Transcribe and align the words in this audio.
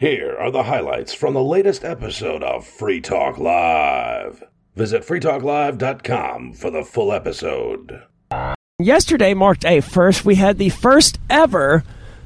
Here 0.00 0.34
are 0.40 0.50
the 0.50 0.62
highlights 0.62 1.12
from 1.12 1.34
the 1.34 1.44
latest 1.44 1.84
episode 1.84 2.42
of 2.42 2.66
Free 2.66 3.02
Talk 3.02 3.36
Live. 3.36 4.42
Visit 4.74 5.02
freetalklive.com 5.02 6.54
for 6.54 6.70
the 6.70 6.84
full 6.84 7.12
episode. 7.12 8.04
Yesterday 8.78 9.34
marked 9.34 9.66
a 9.66 9.82
first. 9.82 10.24
We 10.24 10.36
had 10.36 10.56
the 10.56 10.70
first 10.70 11.20
ever 11.28 11.84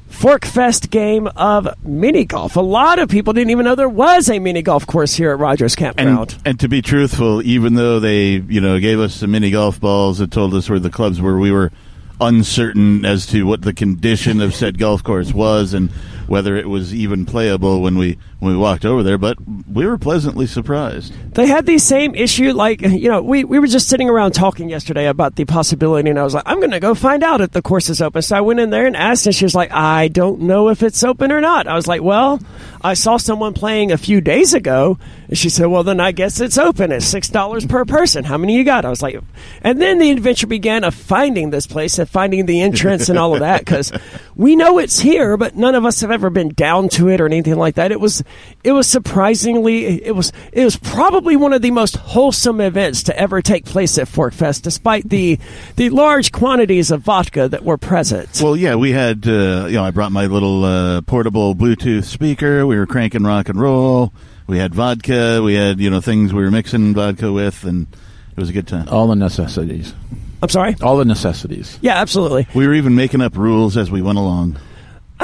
PorcFest 0.08 0.90
game 0.90 1.26
of 1.34 1.66
mini 1.84 2.24
golf. 2.24 2.54
A 2.54 2.60
lot 2.60 3.00
of 3.00 3.08
people 3.08 3.32
didn't 3.32 3.50
even 3.50 3.64
know 3.64 3.74
there 3.74 3.88
was 3.88 4.30
a 4.30 4.38
mini 4.38 4.62
golf 4.62 4.86
course 4.86 5.16
here 5.16 5.32
at 5.32 5.40
Rogers 5.40 5.74
Campground. 5.74 6.34
And, 6.34 6.46
and 6.46 6.60
to 6.60 6.68
be 6.68 6.80
truthful, 6.80 7.42
even 7.42 7.74
though 7.74 7.98
they, 7.98 8.34
you 8.36 8.60
know, 8.60 8.78
gave 8.78 9.00
us 9.00 9.16
some 9.16 9.32
mini 9.32 9.50
golf 9.50 9.80
balls 9.80 10.20
and 10.20 10.30
told 10.30 10.54
us 10.54 10.70
where 10.70 10.78
the 10.78 10.90
clubs 10.90 11.20
were, 11.20 11.40
we 11.40 11.50
were 11.50 11.72
uncertain 12.20 13.04
as 13.04 13.26
to 13.26 13.42
what 13.42 13.62
the 13.62 13.72
condition 13.72 14.40
of 14.40 14.54
said 14.54 14.78
golf 14.78 15.02
course 15.02 15.32
was 15.32 15.74
and 15.74 15.90
whether 16.26 16.56
it 16.56 16.68
was 16.68 16.94
even 16.94 17.26
playable 17.26 17.80
when 17.80 17.96
we 17.98 18.18
when 18.38 18.52
we 18.52 18.58
walked 18.58 18.84
over 18.84 19.02
there. 19.02 19.18
But 19.18 19.38
we 19.70 19.86
were 19.86 19.98
pleasantly 19.98 20.46
surprised. 20.46 21.12
they 21.34 21.46
had 21.46 21.66
the 21.66 21.78
same 21.78 22.14
issue. 22.14 22.52
Like, 22.52 22.82
you 22.82 23.10
know, 23.10 23.22
we, 23.22 23.44
we 23.44 23.58
were 23.58 23.66
just 23.66 23.88
sitting 23.88 24.08
around 24.08 24.32
talking 24.32 24.68
yesterday 24.68 25.06
about 25.06 25.36
the 25.36 25.44
possibility, 25.44 26.10
and 26.10 26.18
I 26.18 26.22
was 26.22 26.34
like, 26.34 26.44
I'm 26.46 26.58
going 26.58 26.70
to 26.72 26.80
go 26.80 26.94
find 26.94 27.22
out 27.22 27.40
if 27.40 27.50
the 27.52 27.62
course 27.62 27.88
is 27.88 28.00
open. 28.02 28.22
So 28.22 28.36
I 28.36 28.40
went 28.40 28.60
in 28.60 28.70
there 28.70 28.86
and 28.86 28.96
asked, 28.96 29.26
and 29.26 29.34
she 29.34 29.44
was 29.44 29.54
like, 29.54 29.72
I 29.72 30.08
don't 30.08 30.42
know 30.42 30.68
if 30.68 30.82
it's 30.82 31.02
open 31.02 31.32
or 31.32 31.40
not. 31.40 31.66
I 31.66 31.74
was 31.74 31.86
like, 31.86 32.02
Well, 32.02 32.40
I 32.82 32.94
saw 32.94 33.16
someone 33.16 33.54
playing 33.54 33.92
a 33.92 33.98
few 33.98 34.20
days 34.20 34.52
ago, 34.54 34.98
and 35.28 35.38
she 35.38 35.48
said, 35.48 35.66
Well, 35.66 35.84
then 35.84 36.00
I 36.00 36.12
guess 36.12 36.40
it's 36.40 36.58
open. 36.58 36.92
It's 36.92 37.12
$6 37.12 37.68
per 37.68 37.84
person. 37.84 38.24
How 38.24 38.36
many 38.36 38.56
you 38.56 38.64
got? 38.64 38.84
I 38.84 38.90
was 38.90 39.02
like, 39.02 39.16
And 39.62 39.80
then 39.80 39.98
the 39.98 40.10
adventure 40.10 40.46
began 40.46 40.84
of 40.84 40.94
finding 40.94 41.50
this 41.50 41.66
place 41.66 41.98
and 41.98 42.08
finding 42.08 42.46
the 42.46 42.60
entrance 42.60 43.08
and 43.08 43.18
all 43.18 43.34
of 43.34 43.40
that, 43.40 43.60
because 43.60 43.92
we 44.36 44.54
know 44.56 44.78
it's 44.78 44.98
here, 44.98 45.36
but 45.36 45.56
none 45.56 45.74
of 45.74 45.84
us 45.84 46.00
have 46.02 46.10
ever 46.14 46.30
been 46.30 46.48
down 46.48 46.88
to 46.90 47.08
it 47.08 47.20
or 47.20 47.26
anything 47.26 47.56
like 47.56 47.74
that. 47.74 47.92
It 47.92 48.00
was, 48.00 48.24
it 48.62 48.72
was 48.72 48.86
surprisingly, 48.86 50.02
it 50.02 50.14
was, 50.14 50.32
it 50.52 50.64
was 50.64 50.76
probably 50.76 51.36
one 51.36 51.52
of 51.52 51.60
the 51.60 51.70
most 51.70 51.96
wholesome 51.96 52.60
events 52.60 53.02
to 53.04 53.18
ever 53.18 53.42
take 53.42 53.66
place 53.66 53.98
at 53.98 54.08
PorcFest, 54.08 54.62
despite 54.62 55.08
the, 55.08 55.38
the 55.76 55.90
large 55.90 56.32
quantities 56.32 56.90
of 56.90 57.02
vodka 57.02 57.48
that 57.48 57.64
were 57.64 57.76
present. 57.76 58.40
Well, 58.42 58.56
yeah, 58.56 58.76
we 58.76 58.92
had, 58.92 59.28
uh, 59.28 59.66
you 59.66 59.74
know, 59.74 59.84
I 59.84 59.90
brought 59.90 60.12
my 60.12 60.26
little 60.26 60.64
uh, 60.64 61.00
portable 61.02 61.54
Bluetooth 61.54 62.04
speaker. 62.04 62.66
We 62.66 62.78
were 62.78 62.86
cranking 62.86 63.24
rock 63.24 63.48
and 63.48 63.60
roll. 63.60 64.12
We 64.46 64.58
had 64.58 64.74
vodka. 64.74 65.42
We 65.42 65.54
had, 65.54 65.80
you 65.80 65.90
know, 65.90 66.00
things 66.00 66.32
we 66.32 66.42
were 66.42 66.50
mixing 66.50 66.94
vodka 66.94 67.32
with, 67.32 67.64
and 67.64 67.86
it 68.30 68.38
was 68.38 68.50
a 68.50 68.52
good 68.52 68.68
time. 68.68 68.88
All 68.88 69.06
the 69.08 69.16
necessities. 69.16 69.94
I'm 70.42 70.50
sorry. 70.50 70.76
All 70.82 70.98
the 70.98 71.06
necessities. 71.06 71.78
Yeah, 71.80 71.96
absolutely. 71.96 72.46
We 72.54 72.66
were 72.66 72.74
even 72.74 72.94
making 72.94 73.22
up 73.22 73.36
rules 73.36 73.76
as 73.78 73.90
we 73.90 74.02
went 74.02 74.18
along. 74.18 74.58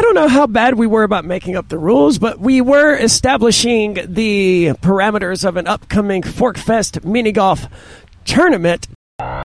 I 0.01 0.03
don't 0.03 0.15
know 0.15 0.29
how 0.29 0.47
bad 0.47 0.77
we 0.77 0.87
were 0.87 1.03
about 1.03 1.27
making 1.27 1.57
up 1.57 1.69
the 1.69 1.77
rules, 1.77 2.19
but 2.19 2.41
we 2.41 2.63
were 2.63 2.97
establishing 2.97 3.99
the 4.09 4.69
parameters 4.81 5.45
of 5.45 5.59
an 5.59 5.67
upcoming 5.67 6.23
PorcFest 6.23 7.05
mini 7.05 7.33
golf 7.33 7.67
tournament. 8.25 8.89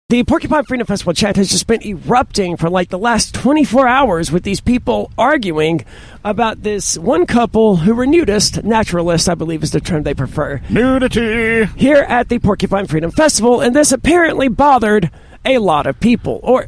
The 0.09 0.25
Porcupine 0.25 0.65
Freedom 0.65 0.84
Festival 0.84 1.12
chat 1.15 1.37
has 1.37 1.49
just 1.49 1.69
been 1.69 1.87
erupting 1.87 2.57
for 2.57 2.69
like 2.69 2.89
the 2.89 2.99
last 2.99 3.37
24 3.37 3.87
hours 3.87 4.33
with 4.33 4.43
these 4.43 4.61
people 4.61 5.12
arguing 5.17 5.84
about 6.25 6.65
this 6.65 6.99
one 6.99 7.25
couple 7.25 7.77
who 7.77 7.95
were 7.95 8.05
nudist, 8.05 8.65
naturalist, 8.65 9.29
I 9.29 9.37
believe 9.37 9.62
is 9.62 9.71
the 9.71 9.81
term 9.81 10.03
they 10.03 10.12
prefer, 10.12 10.61
Nudity. 10.69 11.67
here 11.77 12.05
at 12.09 12.29
the 12.29 12.41
Porcupine 12.41 12.89
Freedom 12.89 13.12
Festival, 13.12 13.61
and 13.61 13.77
this 13.77 13.93
apparently 13.93 14.49
bothered 14.49 15.09
a 15.45 15.59
lot 15.59 15.87
of 15.87 16.01
people, 16.01 16.41
or 16.43 16.67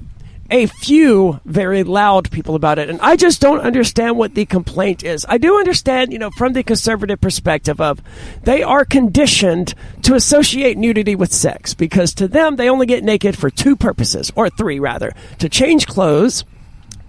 a 0.51 0.67
few 0.67 1.41
very 1.45 1.83
loud 1.83 2.31
people 2.31 2.55
about 2.55 2.79
it. 2.79 2.91
And 2.91 3.01
I 3.01 3.17
just 3.17 3.41
don't 3.41 3.61
understand 3.61 4.17
what 4.17 4.35
the 4.35 4.47
complaint 4.47 5.03
is. 5.03 5.25
I 5.29 5.39
do 5.39 5.59
understand, 5.59 6.13
you 6.13 6.19
know, 6.19 6.31
from 6.37 6.53
the 6.53 6.63
conservative 6.63 7.21
perspective 7.21 7.81
of 7.81 8.03
they 8.43 8.63
are 8.63 8.85
conditioned 8.85 9.75
to 10.03 10.15
associate 10.15 10.77
nudity 10.77 11.15
with 11.15 11.33
sex 11.33 11.75
because 11.75 12.15
to 12.15 12.29
them 12.29 12.57
they 12.57 12.69
only 12.69 12.87
get 12.87 13.05
naked 13.05 13.39
for 13.39 13.51
two 13.51 13.77
purposes, 13.77 14.31
or 14.37 14.51
three 14.51 14.79
rather, 14.79 15.13
to 15.39 15.49
change 15.49 15.87
clothes 15.87 16.45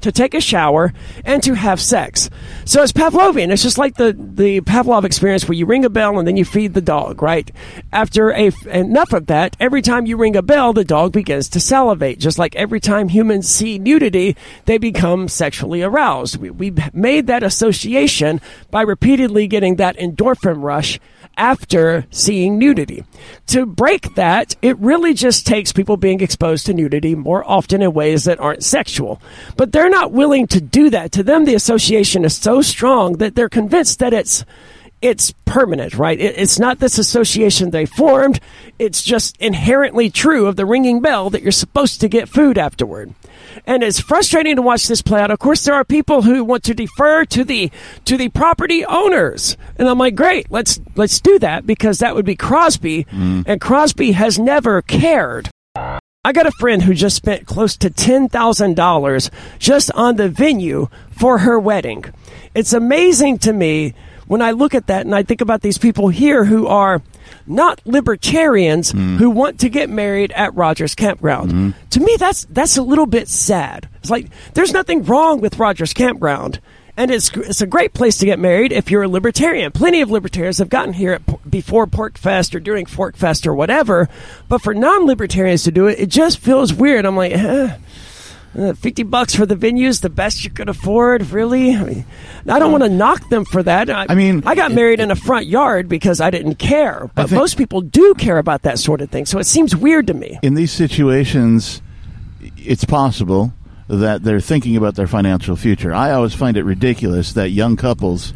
to 0.02 0.12
take 0.12 0.34
a 0.34 0.42
shower 0.42 0.94
and 1.24 1.42
to 1.44 1.54
have 1.54 1.82
sex. 1.82 2.30
So 2.66 2.84
it's 2.84 2.92
Pavlovian. 2.92 3.52
It's 3.52 3.64
just 3.64 3.78
like 3.78 3.96
the, 3.96 4.14
the 4.18 4.62
Pavlov 4.62 5.04
experience 5.04 5.48
where 5.48 5.58
you 5.58 5.66
ring 5.66 5.86
a 5.86 5.90
bell 5.90 6.20
and 6.20 6.28
then 6.28 6.38
you 6.38 6.46
feed 6.46 6.74
the 6.74 6.82
dog, 6.82 7.22
right? 7.22 7.50
After 7.92 8.32
a, 8.32 8.52
enough 8.70 9.14
of 9.14 9.28
that, 9.28 9.56
every 9.60 9.82
time 9.82 10.06
you 10.06 10.18
ring 10.18 10.36
a 10.36 10.42
bell, 10.42 10.74
the 10.74 10.86
dog 10.86 11.12
begins 11.12 11.50
to 11.50 11.60
salivate. 11.60 12.20
Just 12.20 12.38
like 12.38 12.56
every 12.56 12.80
time 12.80 13.10
humans 13.10 13.48
see 13.48 13.80
nudity, 13.80 14.36
they 14.66 14.78
become 14.78 15.28
sexually 15.28 15.82
aroused. 15.82 16.38
We, 16.38 16.50
we 16.50 16.74
made 16.94 17.28
that 17.28 17.44
association 17.44 18.42
by 18.72 18.82
repeatedly 18.82 19.48
getting 19.48 19.78
that 19.78 19.98
endorphin 19.98 20.62
rush 20.62 21.00
after 21.38 22.06
seeing 22.12 22.58
nudity. 22.58 23.04
To 23.48 23.66
break 23.66 24.16
that, 24.16 24.56
it 24.62 24.78
really 24.80 25.14
just 25.14 25.46
takes 25.46 25.72
people 25.72 25.98
being 25.98 26.22
exposed 26.22 26.66
to 26.66 26.74
nudity 26.74 27.16
more 27.16 27.44
often 27.50 27.82
in 27.82 27.94
ways 27.94 28.26
that 28.26 28.40
aren't 28.40 28.64
sexual. 28.64 29.22
But 29.58 29.72
they're 29.72 29.90
not 29.90 30.12
willing 30.12 30.48
to 30.48 30.62
do 30.62 30.90
that. 30.90 31.12
To 31.14 31.24
them, 31.24 31.46
the 31.46 31.56
association 31.56 32.26
is 32.26 32.36
so 32.36 32.62
strong 32.62 33.18
that 33.18 33.36
they're 33.36 33.50
convinced 33.50 34.00
that 34.00 34.14
it's 34.14 34.46
it's 35.02 35.34
permanent, 35.46 35.94
right? 35.96 36.20
It, 36.20 36.38
it's 36.38 36.58
not 36.58 36.80
this 36.80 36.98
association 36.98 37.70
they 37.70 37.86
formed. 37.86 38.40
It's 38.78 39.02
just 39.02 39.38
inherently 39.38 40.10
true 40.10 40.48
of 40.48 40.56
the 40.56 40.66
ringing 40.66 41.00
bell 41.02 41.30
that 41.30 41.42
you're 41.42 41.52
supposed 41.52 42.02
to 42.02 42.10
get 42.10 42.28
food 42.28 42.58
afterward. 42.58 43.14
And 43.66 43.84
it's 43.84 44.00
frustrating 44.00 44.58
to 44.58 44.62
watch 44.62 44.88
this 44.88 45.02
play 45.02 45.22
out. 45.22 45.32
Of 45.32 45.40
course, 45.40 45.64
there 45.64 45.74
are 45.74 45.86
people 45.86 46.24
who 46.24 46.44
want 46.44 46.64
to 46.66 46.74
defer 46.74 47.24
to 47.26 47.44
the 47.44 47.72
to 48.04 48.18
the 48.18 48.30
property 48.30 48.84
owners, 48.84 49.56
and 49.78 49.88
I'm 49.88 49.98
like, 49.98 50.16
great, 50.16 50.52
let's 50.52 50.80
let's 50.96 51.22
do 51.22 51.40
that 51.40 51.66
because 51.66 52.00
that 52.00 52.16
would 52.16 52.26
be 52.26 52.36
Crosby, 52.36 53.06
mm. 53.06 53.44
and 53.48 53.62
Crosby 53.62 54.12
has 54.12 54.38
never 54.38 54.82
cared. 54.82 55.50
I 56.26 56.32
got 56.34 56.48
a 56.48 56.52
friend 56.60 56.82
who 56.82 56.96
just 56.96 57.16
spent 57.16 57.46
close 57.46 57.78
to 57.78 57.92
$10,000 57.92 59.30
just 59.60 59.92
on 59.92 60.16
the 60.16 60.28
venue 60.28 60.88
for 61.12 61.38
her 61.38 61.60
wedding. 61.60 62.06
It's 62.56 62.74
amazing 62.74 63.38
to 63.40 63.54
me 63.54 63.94
when 64.28 64.42
I 64.42 64.52
look 64.52 64.74
at 64.76 64.88
that 64.88 65.06
and 65.06 65.14
I 65.16 65.24
think 65.24 65.42
about 65.42 65.62
these 65.62 65.78
people 65.78 66.10
here 66.10 66.46
who 66.46 66.68
are 66.68 67.02
not 67.48 67.82
libertarians 67.86 68.92
who 68.92 69.30
want 69.30 69.60
to 69.62 69.70
get 69.70 69.90
married 69.90 70.32
at 70.34 70.54
Rogers 70.56 70.96
Campground. 70.96 71.74
To 71.92 72.00
me 72.00 72.16
that's 72.18 72.46
that's 72.46 72.78
a 72.78 72.84
little 72.84 73.06
bit 73.06 73.28
sad. 73.28 73.88
It's 73.98 74.10
like 74.10 74.28
there's 74.54 74.74
nothing 74.74 75.04
wrong 75.04 75.42
with 75.42 75.60
Rogers 75.60 75.94
Campground. 75.94 76.60
And 76.98 77.12
it's 77.12 77.30
it's 77.36 77.60
a 77.60 77.68
great 77.68 77.94
place 77.94 78.20
to 78.20 78.26
get 78.26 78.40
married 78.40 78.72
if 78.72 78.90
you're 78.90 79.04
a 79.04 79.10
libertarian. 79.10 79.72
Plenty 79.74 80.00
of 80.02 80.10
libertarians 80.10 80.60
have 80.60 80.70
gotten 80.70 80.94
here 80.94 81.12
at, 81.12 81.52
before 81.52 81.88
PorcFest 81.88 82.56
or 82.56 82.62
during 82.62 82.86
PorcFest 82.86 83.46
or 83.46 83.54
whatever. 83.54 84.08
But 84.48 84.62
for 84.62 84.74
non-libertarians 84.74 85.64
to 85.64 85.72
do 85.72 85.88
it, 85.88 86.00
it 86.00 86.08
just 86.08 86.38
feels 86.38 86.74
weird. 86.74 87.06
I'm 87.06 87.18
like, 87.18 87.34
eh, 87.34 87.76
uh, 88.58 88.74
50 88.74 89.04
bucks 89.04 89.36
for 89.36 89.46
the 89.46 89.56
venues, 89.56 90.02
the 90.02 90.10
best 90.10 90.44
you 90.44 90.50
could 90.50 90.70
afford, 90.70 91.30
really? 91.32 91.76
I, 91.76 91.84
mean, 91.84 92.06
I 92.48 92.60
don't 92.60 92.72
want 92.72 92.84
to 92.84 92.90
knock 92.90 93.30
them 93.30 93.46
for 93.46 93.62
that. 93.64 93.90
I, 93.90 94.08
I 94.10 94.16
mean, 94.16 94.44
I 94.46 94.56
got 94.56 94.72
married 94.72 95.00
in 95.00 95.12
a 95.12 95.16
front 95.16 95.48
yard 95.48 95.90
because 95.90 96.22
I 96.22 96.30
didn't 96.30 96.56
care. 96.56 97.10
But 97.16 97.30
think- 97.30 97.40
most 97.40 97.58
people 97.58 97.82
do 97.82 98.14
care 98.16 98.38
about 98.38 98.64
that 98.64 98.80
sort 98.80 99.02
of 99.02 99.10
thing. 99.10 99.26
So 99.26 99.40
it 99.40 99.46
seems 99.46 99.76
weird 99.76 100.08
to 100.08 100.14
me. 100.14 100.40
in 100.42 100.56
these 100.56 100.72
situations, 100.72 101.82
it's 102.58 102.86
possible 102.86 103.54
that 103.88 104.24
they're 104.24 104.40
thinking 104.40 104.76
about 104.76 104.96
their 104.96 105.08
financial 105.08 105.56
future. 105.56 105.94
I 105.94 106.12
always 106.12 106.34
find 106.34 106.58
it 106.58 106.64
ridiculous 106.64 107.34
that 107.34 107.50
young 107.50 107.76
couples, 107.76 108.34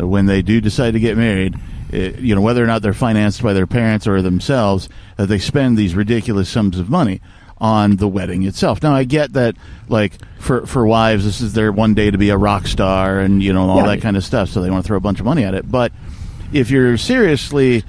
uh, 0.00 0.06
when 0.06 0.26
they 0.26 0.40
do 0.40 0.60
decide 0.60 0.92
to 0.92 1.00
get 1.00 1.16
married, 1.16 1.56
uh, 1.92 1.96
you 1.96 2.34
know, 2.34 2.40
whether 2.40 2.62
or 2.62 2.66
not 2.66 2.82
they're 2.82 2.94
financed 2.94 3.42
by 3.42 3.52
their 3.52 3.66
parents 3.66 4.06
or 4.06 4.22
themselves, 4.22 4.88
that 5.16 5.26
they 5.26 5.38
spend 5.38 5.76
these 5.76 5.94
ridiculous 5.94 6.48
sums 6.48 6.78
of 6.78 6.88
money 6.88 7.20
on 7.60 7.96
the 7.96 8.06
wedding 8.08 8.44
itself. 8.44 8.82
Now, 8.82 8.94
I 8.94 9.04
get 9.04 9.32
that, 9.34 9.56
like 9.88 10.12
for 10.38 10.66
for 10.66 10.86
wives, 10.86 11.24
this 11.24 11.40
is 11.40 11.52
their 11.54 11.72
one 11.72 11.94
day 11.94 12.10
to 12.10 12.18
be 12.18 12.30
a 12.30 12.36
rock 12.36 12.66
star, 12.66 13.18
and 13.20 13.42
you 13.42 13.52
know 13.52 13.68
all 13.68 13.84
that 13.86 14.00
kind 14.00 14.16
of 14.16 14.24
stuff. 14.24 14.48
So 14.50 14.60
they 14.62 14.70
want 14.70 14.84
to 14.84 14.86
throw 14.88 14.96
a 14.96 15.00
bunch 15.00 15.18
of 15.20 15.24
money 15.26 15.44
at 15.44 15.54
it. 15.54 15.70
But 15.70 15.92
if 16.52 16.70
you're 16.70 16.96
seriously 16.96 17.84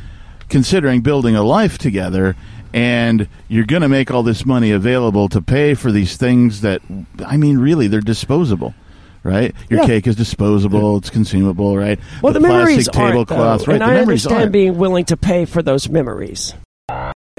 considering 0.49 1.01
building 1.01 1.35
a 1.35 1.44
life 1.44 1.77
together 1.77 2.35
and 2.73 3.27
you're 3.47 3.65
going 3.65 3.81
to 3.83 3.88
make 3.89 4.11
all 4.11 4.23
this 4.23 4.45
money 4.45 4.71
available 4.71 5.29
to 5.29 5.41
pay 5.41 5.73
for 5.75 5.91
these 5.91 6.17
things 6.17 6.61
that 6.61 6.81
i 7.25 7.38
mean 7.38 7.57
really 7.57 7.88
they're 7.88 8.01
disposable 8.01 8.73
right 9.23 9.53
your 9.69 9.81
Yeah. 9.81 9.85
cake 9.88 10.07
is 10.07 10.15
disposable 10.15 10.97
it's 10.97 11.09
consumable 11.11 11.77
right 11.77 11.99
Well, 12.21 12.33
the, 12.33 12.39
plastic 12.39 12.57
memories 12.57 12.88
aren't, 12.89 13.11
tablecloth 13.27 13.65
though, 13.65 13.71
right 13.73 13.73
and 13.73 13.81
the 13.81 13.85
I 13.85 13.94
memories 13.99 14.25
understand 14.25 14.41
aren't. 14.41 14.51
being 14.51 14.77
willing 14.77 15.05
to 15.05 15.17
pay 15.17 15.45
for 15.45 15.61
those 15.61 15.88
memories. 15.89 16.53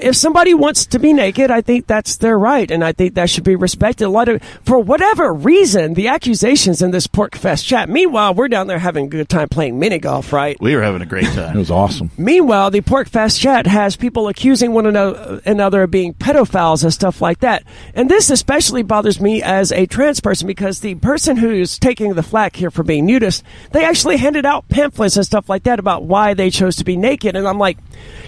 If 0.01 0.15
somebody 0.15 0.53
wants 0.53 0.87
to 0.87 0.99
be 0.99 1.13
naked, 1.13 1.51
I 1.51 1.61
think 1.61 1.87
that's 1.87 2.17
their 2.17 2.37
right, 2.37 2.69
and 2.69 2.83
I 2.83 2.91
think 2.91 3.15
that 3.15 3.29
should 3.29 3.43
be 3.43 3.55
respected. 3.55 4.05
A 4.05 4.09
lot 4.09 4.29
of, 4.29 4.41
for 4.65 4.79
whatever 4.79 5.33
reason, 5.33 5.93
the 5.93 6.07
accusations 6.07 6.81
in 6.81 6.91
this 6.91 7.07
PorcFest 7.07 7.65
chat. 7.65 7.87
Meanwhile, 7.87 8.33
we're 8.33 8.47
down 8.47 8.67
there 8.67 8.79
having 8.79 9.05
a 9.05 9.09
good 9.09 9.29
time 9.29 9.49
playing 9.49 9.79
mini 9.79 9.99
golf, 9.99 10.33
right? 10.33 10.59
We 10.59 10.75
were 10.75 10.81
having 10.81 11.01
a 11.01 11.05
great 11.05 11.25
time. 11.25 11.55
It 11.55 11.57
was 11.57 11.71
awesome. 11.71 12.09
Meanwhile, 12.17 12.71
the 12.71 12.81
PorcFest 12.81 13.39
chat 13.39 13.67
has 13.67 13.95
people 13.95 14.27
accusing 14.27 14.73
one 14.73 14.87
another 14.87 15.83
of 15.83 15.91
being 15.91 16.13
pedophiles 16.13 16.83
and 16.83 16.93
stuff 16.93 17.21
like 17.21 17.39
that. 17.39 17.63
And 17.93 18.09
this 18.09 18.29
especially 18.29 18.83
bothers 18.83 19.19
me 19.19 19.43
as 19.43 19.71
a 19.71 19.85
trans 19.85 20.19
person 20.21 20.47
because 20.47 20.79
the 20.79 20.95
person 20.95 21.37
who's 21.37 21.77
taking 21.77 22.13
the 22.13 22.23
flack 22.23 22.55
here 22.55 22.71
for 22.71 22.83
being 22.83 23.05
nudist, 23.05 23.43
they 23.71 23.83
actually 23.83 24.17
handed 24.17 24.45
out 24.45 24.67
pamphlets 24.69 25.17
and 25.17 25.25
stuff 25.25 25.49
like 25.49 25.63
that 25.63 25.79
about 25.79 26.03
why 26.03 26.33
they 26.33 26.49
chose 26.49 26.77
to 26.77 26.85
be 26.85 26.95
naked. 26.95 27.35
And 27.35 27.47
I'm 27.47 27.59
like, 27.59 27.77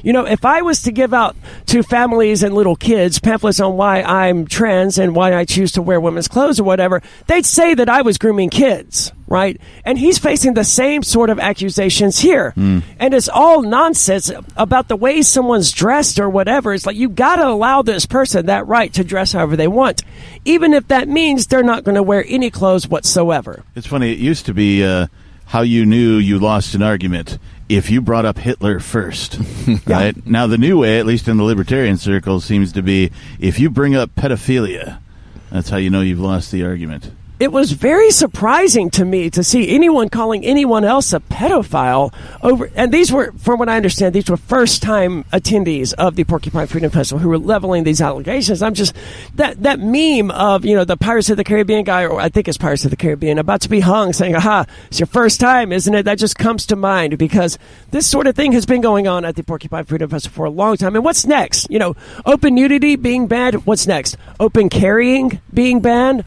you 0.03 0.13
know, 0.13 0.25
if 0.25 0.45
I 0.45 0.61
was 0.61 0.83
to 0.83 0.91
give 0.91 1.13
out 1.13 1.35
to 1.67 1.83
families 1.83 2.43
and 2.43 2.53
little 2.53 2.75
kids 2.75 3.19
pamphlets 3.19 3.59
on 3.59 3.77
why 3.77 4.01
I'm 4.01 4.45
trans 4.45 4.97
and 4.97 5.15
why 5.15 5.35
I 5.35 5.45
choose 5.45 5.71
to 5.73 5.81
wear 5.81 5.99
women's 5.99 6.27
clothes 6.27 6.59
or 6.59 6.63
whatever, 6.63 7.01
they'd 7.27 7.45
say 7.45 7.73
that 7.73 7.89
I 7.89 8.01
was 8.01 8.17
grooming 8.17 8.49
kids, 8.49 9.11
right? 9.27 9.59
And 9.85 9.97
he's 9.97 10.17
facing 10.17 10.53
the 10.53 10.63
same 10.63 11.03
sort 11.03 11.29
of 11.29 11.39
accusations 11.39 12.19
here. 12.19 12.53
And 12.55 13.13
it's 13.13 13.29
all 13.29 13.61
nonsense 13.61 14.31
about 14.55 14.87
the 14.87 14.95
way 14.95 15.21
someone's 15.21 15.71
dressed 15.71 16.19
or 16.19 16.29
whatever. 16.29 16.73
It's 16.73 16.85
like 16.85 16.95
you 16.95 17.09
got 17.09 17.37
to 17.37 17.47
allow 17.47 17.81
this 17.81 18.05
person 18.05 18.47
that 18.47 18.67
right 18.67 18.93
to 18.93 19.03
dress 19.03 19.33
however 19.33 19.55
they 19.55 19.67
want, 19.67 20.03
even 20.45 20.73
if 20.73 20.87
that 20.89 21.07
means 21.07 21.47
they're 21.47 21.63
not 21.63 21.83
going 21.83 21.95
to 21.95 22.03
wear 22.03 22.23
any 22.27 22.49
clothes 22.49 22.87
whatsoever. 22.87 23.63
It's 23.75 23.87
funny. 23.87 24.11
It 24.11 24.19
used 24.19 24.45
to 24.47 24.53
be 24.53 24.83
uh, 24.83 25.07
how 25.45 25.61
you 25.61 25.85
knew 25.85 26.17
you 26.17 26.39
lost 26.39 26.75
an 26.75 26.81
argument 26.81 27.37
if 27.69 27.89
you 27.89 28.01
brought 28.01 28.25
up 28.25 28.37
Hitler 28.37 28.79
first, 28.79 29.39
right? 29.87 30.25
Now 30.25 30.47
the 30.47 30.57
new 30.57 30.79
way, 30.79 30.99
at 30.99 31.05
least 31.05 31.27
in 31.27 31.37
the 31.37 31.43
libertarian 31.43 31.97
circles, 31.97 32.45
seems 32.45 32.71
to 32.73 32.81
be 32.81 33.11
if 33.39 33.59
you 33.59 33.69
bring 33.69 33.95
up 33.95 34.13
pedophilia, 34.15 34.99
that's 35.51 35.69
how 35.69 35.77
you 35.77 35.89
know 35.89 36.01
you've 36.01 36.19
lost 36.19 36.51
the 36.51 36.63
argument. 36.63 37.11
It 37.43 37.51
was 37.51 37.73
very 37.73 38.09
surprising 38.09 38.89
to 38.89 39.03
me 39.03 39.29
to 39.29 39.43
see 39.43 39.75
anyone 39.75 40.07
calling 40.07 40.45
anyone 40.45 40.85
else 40.85 41.11
a 41.11 41.19
pedophile 41.19 42.13
over 42.41 42.71
and 42.73 42.93
these 42.93 43.11
were 43.11 43.33
from 43.33 43.59
what 43.59 43.67
i 43.67 43.75
understand 43.75 44.15
these 44.15 44.29
were 44.29 44.37
first 44.37 44.81
time 44.81 45.25
attendees 45.25 45.93
of 45.95 46.15
the 46.15 46.23
porcupine 46.23 46.67
freedom 46.67 46.89
festival 46.89 47.19
who 47.19 47.27
were 47.27 47.37
leveling 47.37 47.83
these 47.83 48.01
allegations. 48.01 48.61
I'm 48.61 48.73
just 48.73 48.95
that 49.35 49.61
that 49.63 49.81
meme 49.81 50.31
of 50.31 50.63
you 50.63 50.73
know 50.73 50.85
the 50.85 50.95
pirates 50.95 51.29
of 51.29 51.35
the 51.35 51.43
caribbean 51.43 51.83
guy 51.83 52.05
or 52.05 52.21
i 52.21 52.29
think 52.29 52.47
it's 52.47 52.57
pirates 52.57 52.85
of 52.85 52.91
the 52.91 52.97
caribbean 52.97 53.37
about 53.37 53.59
to 53.61 53.69
be 53.69 53.81
hung 53.81 54.13
saying 54.13 54.35
aha 54.35 54.65
it's 54.87 55.01
your 55.01 55.07
first 55.07 55.41
time 55.41 55.73
isn't 55.73 55.93
it? 55.93 56.03
That 56.03 56.19
just 56.19 56.37
comes 56.37 56.65
to 56.67 56.77
mind 56.77 57.17
because 57.17 57.59
this 57.91 58.07
sort 58.07 58.27
of 58.27 58.35
thing 58.37 58.53
has 58.53 58.65
been 58.65 58.81
going 58.81 59.07
on 59.07 59.25
at 59.25 59.35
the 59.35 59.43
porcupine 59.43 59.83
freedom 59.83 60.09
festival 60.09 60.33
for 60.33 60.45
a 60.45 60.49
long 60.49 60.77
time. 60.77 60.95
And 60.95 61.03
what's 61.03 61.25
next? 61.25 61.69
You 61.69 61.79
know 61.79 61.95
open 62.25 62.55
nudity 62.55 62.95
being 62.95 63.27
banned 63.27 63.65
what's 63.65 63.85
next? 63.85 64.15
Open 64.39 64.69
carrying 64.69 65.41
being 65.53 65.81
banned 65.81 66.23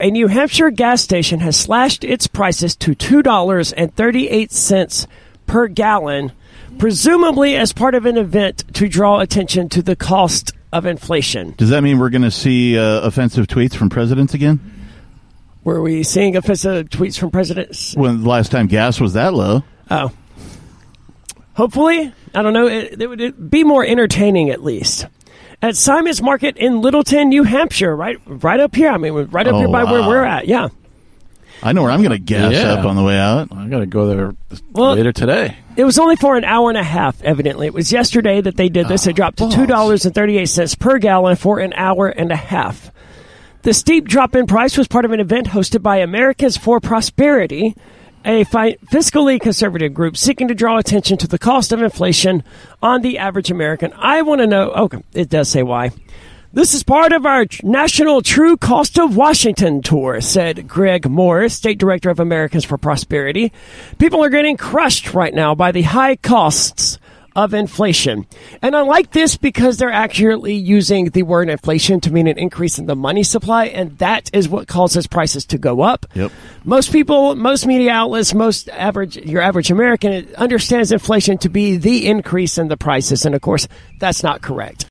a 0.00 0.10
New 0.10 0.26
Hampshire 0.26 0.70
gas 0.70 1.02
station 1.02 1.38
has 1.38 1.56
slashed 1.56 2.02
its 2.02 2.26
prices 2.26 2.74
to 2.76 2.96
$2.38 2.96 5.06
per 5.46 5.68
gallon, 5.68 6.32
presumably 6.78 7.54
as 7.54 7.72
part 7.72 7.94
of 7.94 8.04
an 8.04 8.16
event 8.16 8.64
to 8.74 8.88
draw 8.88 9.20
attention 9.20 9.68
to 9.68 9.82
the 9.82 9.94
cost 9.94 10.52
of 10.72 10.84
inflation. 10.84 11.54
Does 11.56 11.70
that 11.70 11.82
mean 11.82 12.00
we're 12.00 12.10
going 12.10 12.22
to 12.22 12.32
see 12.32 12.76
uh, 12.76 13.02
offensive 13.02 13.46
tweets 13.46 13.76
from 13.76 13.88
presidents 13.88 14.34
again? 14.34 14.58
Were 15.62 15.80
we 15.80 16.02
seeing 16.02 16.34
offensive 16.34 16.88
tweets 16.88 17.16
from 17.16 17.30
presidents? 17.30 17.94
When 17.94 18.24
the 18.24 18.28
last 18.28 18.50
time 18.50 18.66
gas 18.66 19.00
was 19.00 19.12
that 19.12 19.32
low? 19.32 19.62
Oh. 19.92 20.10
Hopefully, 21.54 22.12
I 22.34 22.42
don't 22.42 22.52
know, 22.52 22.66
it, 22.66 23.00
it 23.00 23.06
would 23.06 23.48
be 23.48 23.62
more 23.62 23.86
entertaining 23.86 24.50
at 24.50 24.64
least. 24.64 25.06
At 25.64 25.76
Simon's 25.76 26.20
Market 26.20 26.58
in 26.58 26.82
Littleton, 26.82 27.30
New 27.30 27.42
Hampshire, 27.42 27.96
right 27.96 28.18
right 28.26 28.60
up 28.60 28.74
here. 28.74 28.90
I 28.90 28.98
mean, 28.98 29.14
right 29.14 29.48
up 29.48 29.54
Oh, 29.54 29.58
here 29.60 29.68
by 29.68 29.84
where 29.84 30.06
we're 30.06 30.22
at. 30.22 30.46
Yeah. 30.46 30.68
I 31.62 31.72
know 31.72 31.80
where 31.80 31.90
I'm 31.90 32.02
going 32.02 32.10
to 32.12 32.18
gas 32.18 32.52
Yeah. 32.52 32.74
up 32.74 32.84
on 32.84 32.96
the 32.96 33.02
way 33.02 33.18
out. 33.18 33.48
I'm 33.50 33.70
going 33.70 33.80
to 33.80 33.86
go 33.86 34.06
there 34.06 34.34
Well- 34.72 34.94
later 34.94 35.10
today. 35.10 35.56
It 35.74 35.84
was 35.84 35.98
only 35.98 36.16
for 36.16 36.36
an 36.36 36.44
hour 36.44 36.68
and 36.68 36.76
a 36.76 36.82
half, 36.82 37.22
evidently. 37.22 37.66
It 37.66 37.72
was 37.72 37.90
yesterday 37.90 38.42
that 38.42 38.58
they 38.58 38.68
did 38.68 38.88
this. 38.88 39.06
It 39.06 39.12
oh, 39.12 39.14
dropped 39.14 39.38
to 39.38 39.44
$2.38 39.44 40.78
per 40.78 40.98
gallon 40.98 41.34
for 41.36 41.60
an 41.60 41.72
hour 41.72 42.08
and 42.08 42.30
a 42.30 42.36
half. 42.36 42.90
The 43.62 43.72
steep 43.72 44.06
drop 44.06 44.36
in 44.36 44.46
price 44.46 44.76
was 44.76 44.86
part 44.86 45.06
of 45.06 45.12
an 45.12 45.20
event 45.20 45.46
hosted 45.46 45.80
by 45.82 45.96
Americans 45.96 46.58
for 46.58 46.78
Prosperity, 46.78 47.74
a 48.24 48.44
fi- 48.44 48.76
fiscally 48.86 49.40
conservative 49.40 49.92
group 49.94 50.16
seeking 50.16 50.48
to 50.48 50.54
draw 50.54 50.78
attention 50.78 51.18
to 51.18 51.28
the 51.28 51.38
cost 51.38 51.72
of 51.72 51.82
inflation 51.82 52.42
on 52.82 53.02
the 53.02 53.18
average 53.18 53.50
American. 53.50 53.92
I 53.96 54.22
want 54.22 54.40
to 54.40 54.46
know, 54.46 54.70
okay, 54.70 55.02
it 55.12 55.28
does 55.28 55.48
say 55.48 55.62
why. 55.62 55.90
This 56.52 56.72
is 56.72 56.84
part 56.84 57.12
of 57.12 57.26
our 57.26 57.46
national 57.64 58.22
True 58.22 58.56
Cost 58.56 58.96
of 58.96 59.16
Washington 59.16 59.82
tour, 59.82 60.20
said 60.20 60.68
Greg 60.68 61.10
Morris, 61.10 61.54
State 61.54 61.78
Director 61.78 62.10
of 62.10 62.20
Americans 62.20 62.64
for 62.64 62.78
Prosperity. 62.78 63.52
People 63.98 64.22
are 64.22 64.30
getting 64.30 64.56
crushed 64.56 65.14
right 65.14 65.34
now 65.34 65.56
by 65.56 65.72
the 65.72 65.82
high 65.82 66.14
costs 66.14 67.00
of 67.36 67.54
inflation. 67.54 68.26
And 68.62 68.76
I 68.76 68.82
like 68.82 69.10
this 69.10 69.36
because 69.36 69.76
they're 69.76 69.90
accurately 69.90 70.54
using 70.54 71.10
the 71.10 71.22
word 71.22 71.48
inflation 71.48 72.00
to 72.00 72.12
mean 72.12 72.26
an 72.26 72.38
increase 72.38 72.78
in 72.78 72.86
the 72.86 72.96
money 72.96 73.22
supply, 73.22 73.66
and 73.66 73.98
that 73.98 74.30
is 74.32 74.48
what 74.48 74.68
causes 74.68 75.06
prices 75.06 75.44
to 75.46 75.58
go 75.58 75.82
up. 75.82 76.06
Yep. 76.14 76.32
Most 76.64 76.92
people, 76.92 77.34
most 77.34 77.66
media 77.66 77.92
outlets, 77.92 78.34
most 78.34 78.68
average, 78.68 79.16
your 79.16 79.42
average 79.42 79.70
American 79.70 80.34
understands 80.36 80.92
inflation 80.92 81.38
to 81.38 81.48
be 81.48 81.76
the 81.76 82.06
increase 82.06 82.58
in 82.58 82.68
the 82.68 82.76
prices, 82.76 83.24
and 83.24 83.34
of 83.34 83.40
course, 83.40 83.66
that's 83.98 84.22
not 84.22 84.42
correct. 84.42 84.86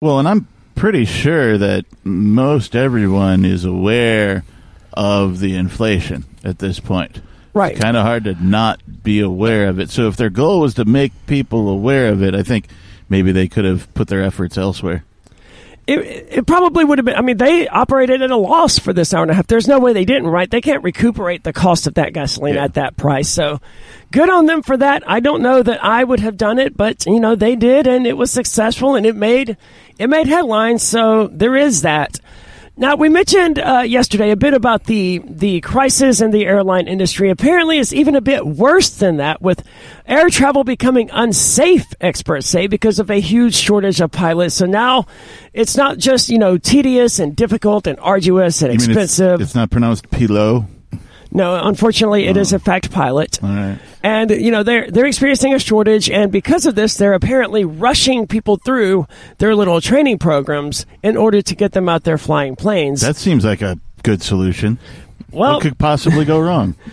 Well, 0.00 0.18
and 0.18 0.28
I'm 0.28 0.48
pretty 0.74 1.04
sure 1.04 1.56
that 1.58 1.84
most 2.04 2.76
everyone 2.76 3.44
is 3.44 3.64
aware 3.64 4.44
of 4.92 5.40
the 5.40 5.56
inflation 5.56 6.24
at 6.44 6.58
this 6.58 6.78
point. 6.80 7.20
Right. 7.54 7.78
Kind 7.78 7.96
of 7.96 8.04
hard 8.04 8.24
to 8.24 8.34
not 8.44 8.80
be 9.02 9.20
aware 9.20 9.68
of 9.68 9.78
it. 9.78 9.88
So 9.88 10.08
if 10.08 10.16
their 10.16 10.28
goal 10.30 10.60
was 10.60 10.74
to 10.74 10.84
make 10.84 11.12
people 11.26 11.68
aware 11.68 12.08
of 12.08 12.22
it, 12.22 12.34
I 12.34 12.42
think 12.42 12.66
maybe 13.08 13.30
they 13.32 13.46
could 13.48 13.64
have 13.64 13.92
put 13.94 14.08
their 14.08 14.22
efforts 14.22 14.58
elsewhere. 14.58 15.04
It, 15.86 15.98
it 16.30 16.46
probably 16.46 16.82
would 16.82 16.96
have 16.98 17.04
been. 17.04 17.14
I 17.14 17.20
mean, 17.20 17.36
they 17.36 17.68
operated 17.68 18.22
at 18.22 18.30
a 18.30 18.36
loss 18.36 18.78
for 18.78 18.94
this 18.94 19.12
hour 19.12 19.20
and 19.20 19.30
a 19.30 19.34
half. 19.34 19.46
There's 19.46 19.68
no 19.68 19.78
way 19.78 19.92
they 19.92 20.06
didn't, 20.06 20.28
right? 20.28 20.50
They 20.50 20.62
can't 20.62 20.82
recuperate 20.82 21.44
the 21.44 21.52
cost 21.52 21.86
of 21.86 21.94
that 21.94 22.14
gasoline 22.14 22.54
Yeah. 22.54 22.64
at 22.64 22.74
that 22.74 22.96
price. 22.96 23.28
So, 23.28 23.60
good 24.10 24.30
on 24.30 24.46
them 24.46 24.62
for 24.62 24.78
that. 24.78 25.02
I 25.06 25.20
don't 25.20 25.42
know 25.42 25.62
that 25.62 25.84
I 25.84 26.02
would 26.02 26.20
have 26.20 26.38
done 26.38 26.58
it, 26.58 26.74
but 26.74 27.04
you 27.04 27.20
know 27.20 27.34
they 27.34 27.54
did, 27.54 27.86
and 27.86 28.06
it 28.06 28.16
was 28.16 28.30
successful, 28.30 28.94
and 28.94 29.04
it 29.04 29.14
made 29.14 29.58
it 29.98 30.08
made 30.08 30.26
headlines. 30.26 30.82
So 30.82 31.26
there 31.30 31.54
is 31.54 31.82
that. 31.82 32.18
Now 32.76 32.96
we 32.96 33.08
mentioned 33.08 33.60
uh, 33.60 33.84
yesterday 33.86 34.30
a 34.32 34.36
bit 34.36 34.52
about 34.52 34.84
the 34.84 35.22
the 35.24 35.60
crisis 35.60 36.20
in 36.20 36.32
the 36.32 36.44
airline 36.44 36.88
industry. 36.88 37.30
Apparently, 37.30 37.78
it's 37.78 37.92
even 37.92 38.16
a 38.16 38.20
bit 38.20 38.44
worse 38.44 38.90
than 38.90 39.18
that, 39.18 39.40
with 39.40 39.62
air 40.06 40.28
travel 40.28 40.64
becoming 40.64 41.08
unsafe. 41.12 41.86
Experts 42.00 42.48
say 42.48 42.66
because 42.66 42.98
of 42.98 43.10
a 43.10 43.20
huge 43.20 43.54
shortage 43.54 44.00
of 44.00 44.10
pilots. 44.10 44.56
So 44.56 44.66
now 44.66 45.06
it's 45.52 45.76
not 45.76 45.98
just 45.98 46.30
you 46.30 46.38
know 46.38 46.58
tedious 46.58 47.20
and 47.20 47.36
difficult 47.36 47.86
and 47.86 47.96
arduous 48.00 48.60
and 48.60 48.72
You 48.72 48.78
mean 48.80 48.90
it's- 48.90 49.04
expensive. 49.12 49.40
It's, 49.40 49.54
not 49.54 49.70
pronounced 49.70 50.10
pilot. 50.10 50.64
No, 51.34 51.60
unfortunately, 51.62 52.26
it 52.26 52.36
is 52.36 52.52
a 52.52 52.56
oh. 52.56 52.58
fact 52.60 52.92
pilot. 52.92 53.40
Right. 53.42 53.78
And 54.02 54.30
you 54.30 54.50
know 54.50 54.62
they're 54.62 54.88
they're 54.90 55.06
experiencing 55.06 55.52
a 55.52 55.58
shortage, 55.58 56.08
and 56.08 56.30
because 56.30 56.64
of 56.64 56.76
this, 56.76 56.96
they're 56.96 57.14
apparently 57.14 57.64
rushing 57.64 58.26
people 58.26 58.56
through 58.56 59.06
their 59.38 59.56
little 59.56 59.80
training 59.80 60.18
programs 60.18 60.86
in 61.02 61.16
order 61.16 61.42
to 61.42 61.54
get 61.54 61.72
them 61.72 61.88
out 61.88 62.04
there 62.04 62.18
flying 62.18 62.54
planes. 62.54 63.00
That 63.00 63.16
seems 63.16 63.44
like 63.44 63.62
a 63.62 63.78
good 64.04 64.22
solution. 64.22 64.78
well, 65.32 65.54
what 65.54 65.62
could 65.62 65.78
possibly 65.78 66.24
go 66.24 66.38
wrong? 66.38 66.76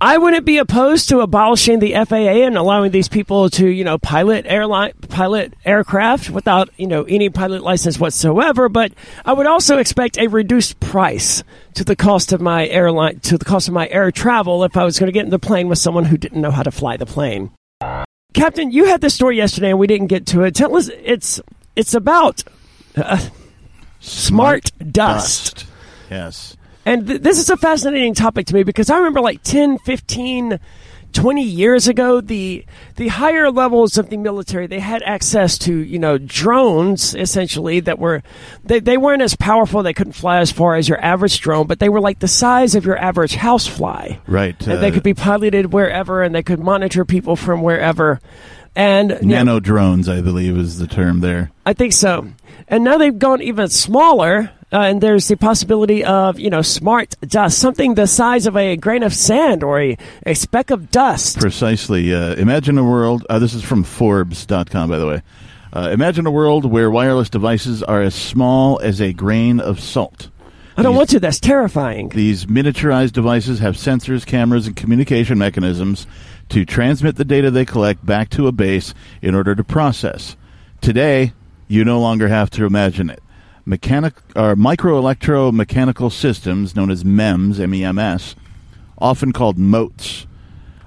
I 0.00 0.18
wouldn't 0.18 0.46
be 0.46 0.58
opposed 0.58 1.08
to 1.10 1.20
abolishing 1.20 1.78
the 1.78 1.92
FAA 1.92 2.44
and 2.44 2.56
allowing 2.56 2.90
these 2.90 3.08
people 3.08 3.50
to, 3.50 3.68
you 3.68 3.84
know, 3.84 3.98
pilot 3.98 4.46
airline, 4.48 4.94
pilot 5.08 5.54
aircraft 5.64 6.30
without, 6.30 6.70
you 6.76 6.86
know, 6.86 7.04
any 7.04 7.30
pilot 7.30 7.62
license 7.62 8.00
whatsoever. 8.00 8.68
But 8.68 8.92
I 9.24 9.32
would 9.32 9.46
also 9.46 9.78
expect 9.78 10.18
a 10.18 10.26
reduced 10.26 10.80
price 10.80 11.44
to 11.74 11.84
the 11.84 11.94
cost 11.94 12.32
of 12.32 12.40
my 12.40 12.66
airline, 12.66 13.20
to 13.20 13.38
the 13.38 13.44
cost 13.44 13.68
of 13.68 13.74
my 13.74 13.88
air 13.88 14.10
travel 14.10 14.64
if 14.64 14.76
I 14.76 14.84
was 14.84 14.98
going 14.98 15.08
to 15.08 15.12
get 15.12 15.24
in 15.24 15.30
the 15.30 15.38
plane 15.38 15.68
with 15.68 15.78
someone 15.78 16.04
who 16.04 16.16
didn't 16.16 16.40
know 16.40 16.50
how 16.50 16.62
to 16.62 16.72
fly 16.72 16.96
the 16.96 17.06
plane. 17.06 17.52
Captain, 18.32 18.70
you 18.70 18.86
had 18.86 19.00
this 19.00 19.14
story 19.14 19.36
yesterday 19.36 19.70
and 19.70 19.78
we 19.78 19.86
didn't 19.86 20.08
get 20.08 20.26
to 20.28 20.42
it. 20.42 20.54
Tell 20.54 20.76
us, 20.76 20.88
it's 20.88 21.40
it's 21.76 21.94
about 21.94 22.42
uh, 22.96 23.18
smart, 24.00 24.72
dust. 24.90 25.66
Yes. 26.10 26.56
And 26.90 27.06
th- 27.06 27.22
this 27.22 27.38
is 27.38 27.48
a 27.48 27.56
fascinating 27.56 28.14
topic 28.14 28.46
to 28.46 28.54
me 28.54 28.64
because 28.64 28.90
I 28.90 28.98
remember 28.98 29.20
like 29.20 29.44
10, 29.44 29.78
15, 29.78 30.58
20 31.12 31.42
years 31.42 31.86
ago, 31.86 32.20
the 32.20 32.64
the 32.96 33.06
higher 33.06 33.48
levels 33.48 33.96
of 33.96 34.10
the 34.10 34.16
military, 34.16 34.66
they 34.66 34.80
had 34.80 35.00
access 35.04 35.56
to, 35.58 35.72
you 35.72 36.00
know, 36.00 36.18
drones 36.18 37.14
essentially 37.14 37.78
that 37.78 38.00
were 38.00 38.24
they, 38.64 38.80
they 38.80 38.96
weren't 38.96 39.22
as 39.22 39.36
powerful, 39.36 39.84
they 39.84 39.92
couldn't 39.92 40.14
fly 40.14 40.38
as 40.40 40.50
far 40.50 40.74
as 40.74 40.88
your 40.88 41.00
average 41.00 41.40
drone, 41.40 41.68
but 41.68 41.78
they 41.78 41.88
were 41.88 42.00
like 42.00 42.18
the 42.18 42.28
size 42.28 42.74
of 42.74 42.84
your 42.84 42.98
average 42.98 43.36
housefly. 43.36 44.16
Right. 44.26 44.60
And 44.66 44.82
they 44.82 44.88
uh, 44.88 44.94
could 44.94 45.04
be 45.04 45.14
piloted 45.14 45.72
wherever 45.72 46.24
and 46.24 46.34
they 46.34 46.42
could 46.42 46.58
monitor 46.58 47.04
people 47.04 47.36
from 47.36 47.62
wherever. 47.62 48.20
And 48.74 49.10
you 49.10 49.28
know, 49.28 49.44
Nano 49.44 49.60
drones, 49.60 50.08
I 50.08 50.22
believe, 50.22 50.56
is 50.56 50.78
the 50.78 50.88
term 50.88 51.20
there. 51.20 51.52
I 51.64 51.72
think 51.72 51.92
so. 51.92 52.26
And 52.66 52.82
now 52.82 52.98
they've 52.98 53.16
gone 53.16 53.42
even 53.42 53.68
smaller, 53.68 54.50
uh, 54.72 54.80
and 54.80 55.00
there's 55.00 55.28
the 55.28 55.36
possibility 55.36 56.04
of, 56.04 56.38
you 56.38 56.50
know, 56.50 56.62
smart 56.62 57.14
dust, 57.22 57.58
something 57.58 57.94
the 57.94 58.06
size 58.06 58.46
of 58.46 58.56
a 58.56 58.76
grain 58.76 59.02
of 59.02 59.12
sand 59.14 59.62
or 59.62 59.80
a, 59.80 59.96
a 60.26 60.34
speck 60.34 60.70
of 60.70 60.90
dust. 60.90 61.38
Precisely. 61.38 62.14
Uh, 62.14 62.34
imagine 62.34 62.78
a 62.78 62.84
world. 62.84 63.26
Uh, 63.28 63.38
this 63.38 63.54
is 63.54 63.62
from 63.62 63.82
Forbes.com, 63.82 64.88
by 64.90 64.98
the 64.98 65.06
way. 65.06 65.22
Uh, 65.72 65.90
imagine 65.92 66.26
a 66.26 66.30
world 66.30 66.64
where 66.64 66.90
wireless 66.90 67.30
devices 67.30 67.82
are 67.82 68.02
as 68.02 68.14
small 68.14 68.78
as 68.80 69.00
a 69.00 69.12
grain 69.12 69.60
of 69.60 69.78
salt. 69.80 70.28
I 70.76 70.82
don't 70.82 70.92
These- 70.92 70.96
want 70.98 71.10
to. 71.10 71.20
That's 71.20 71.40
terrifying. 71.40 72.08
These 72.10 72.46
miniaturized 72.46 73.12
devices 73.12 73.58
have 73.58 73.74
sensors, 73.76 74.24
cameras, 74.24 74.66
and 74.66 74.74
communication 74.74 75.36
mechanisms 75.36 76.06
to 76.48 76.64
transmit 76.64 77.16
the 77.16 77.24
data 77.24 77.50
they 77.50 77.64
collect 77.64 78.04
back 78.04 78.30
to 78.30 78.46
a 78.46 78.52
base 78.52 78.94
in 79.22 79.34
order 79.34 79.54
to 79.54 79.62
process. 79.62 80.36
Today, 80.80 81.32
you 81.68 81.84
no 81.84 82.00
longer 82.00 82.28
have 82.28 82.50
to 82.50 82.64
imagine 82.64 83.10
it. 83.10 83.22
Mechanic 83.64 84.14
or 84.34 84.56
microelectromechanical 84.56 86.10
systems, 86.10 86.74
known 86.74 86.90
as 86.90 87.04
MEMS, 87.04 87.58
MEMS, 87.58 88.36
often 88.98 89.32
called 89.32 89.58
motes, 89.58 90.26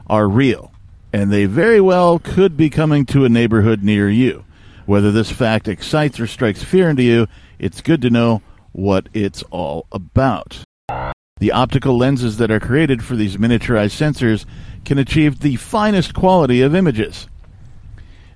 are 0.07 0.27
real, 0.27 0.71
and 1.11 1.31
they 1.31 1.45
very 1.45 1.79
well 1.79 2.19
could 2.19 2.57
be 2.57 2.69
coming 2.69 3.05
to 3.05 3.25
a 3.25 3.29
neighborhood 3.29 3.83
near 3.83 4.09
you. 4.09 4.45
Whether 4.85 5.11
this 5.11 5.31
fact 5.31 5.67
excites 5.67 6.19
or 6.19 6.27
strikes 6.27 6.63
fear 6.63 6.89
into 6.89 7.03
you, 7.03 7.27
it's 7.57 7.81
good 7.81 8.01
to 8.01 8.09
know 8.09 8.41
what 8.73 9.07
it's 9.13 9.43
all 9.43 9.87
about. 9.91 10.59
The 11.37 11.51
optical 11.51 11.97
lenses 11.97 12.37
that 12.37 12.51
are 12.51 12.59
created 12.59 13.03
for 13.03 13.15
these 13.15 13.37
miniaturized 13.37 13.95
sensors 13.97 14.45
can 14.85 14.97
achieve 14.97 15.39
the 15.39 15.55
finest 15.55 16.13
quality 16.13 16.61
of 16.61 16.75
images. 16.75 17.27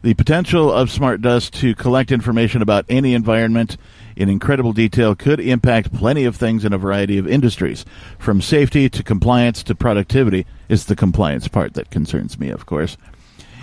The 0.04 0.14
potential 0.14 0.72
of 0.72 0.92
smart 0.92 1.22
dust 1.22 1.54
to 1.56 1.76
collect 1.76 2.12
information 2.12 2.62
about 2.62 2.86
any 2.88 3.14
environment 3.14 3.78
in 4.18 4.30
incredible 4.30 4.74
detail 4.74 5.16
could 5.16 5.40
impact 5.40 5.94
plenty 5.94 6.26
of 6.26 6.36
things 6.36 6.66
in 6.66 6.74
a 6.74 6.78
variety 6.78 7.18
of 7.18 7.28
industries, 7.28 7.86
from 8.18 8.42
safety 8.42 8.90
to 8.90 9.04
compliance 9.04 9.62
to 9.64 9.76
productivity. 9.76 10.46
It's 10.68 10.86
the 10.86 10.96
compliance 10.96 11.48
part 11.48 11.76
that 11.76 11.92
concerns 11.92 12.40
me, 12.40 12.50
of 12.50 12.66
course. 12.66 12.98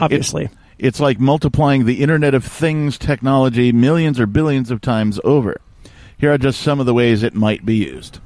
Obviously. 0.01 0.49
It's 0.79 1.01
like 1.01 1.19
multiplying 1.19 1.85
the 1.85 2.03
Internet 2.03 2.35
of 2.35 2.45
Things 2.45 2.99
technology 2.99 3.73
millions 3.73 4.19
or 4.21 4.27
billions 4.27 4.71
of 4.71 4.81
times 4.81 5.21
over. 5.25 5.61
Here 6.17 6.33
are 6.33 6.39
just 6.39 6.61
some 6.61 6.81
of 6.81 6.87
the 6.87 6.95
ways 6.95 7.23
it 7.23 7.35
might 7.35 7.67
be 7.67 7.77
used. 7.77 8.21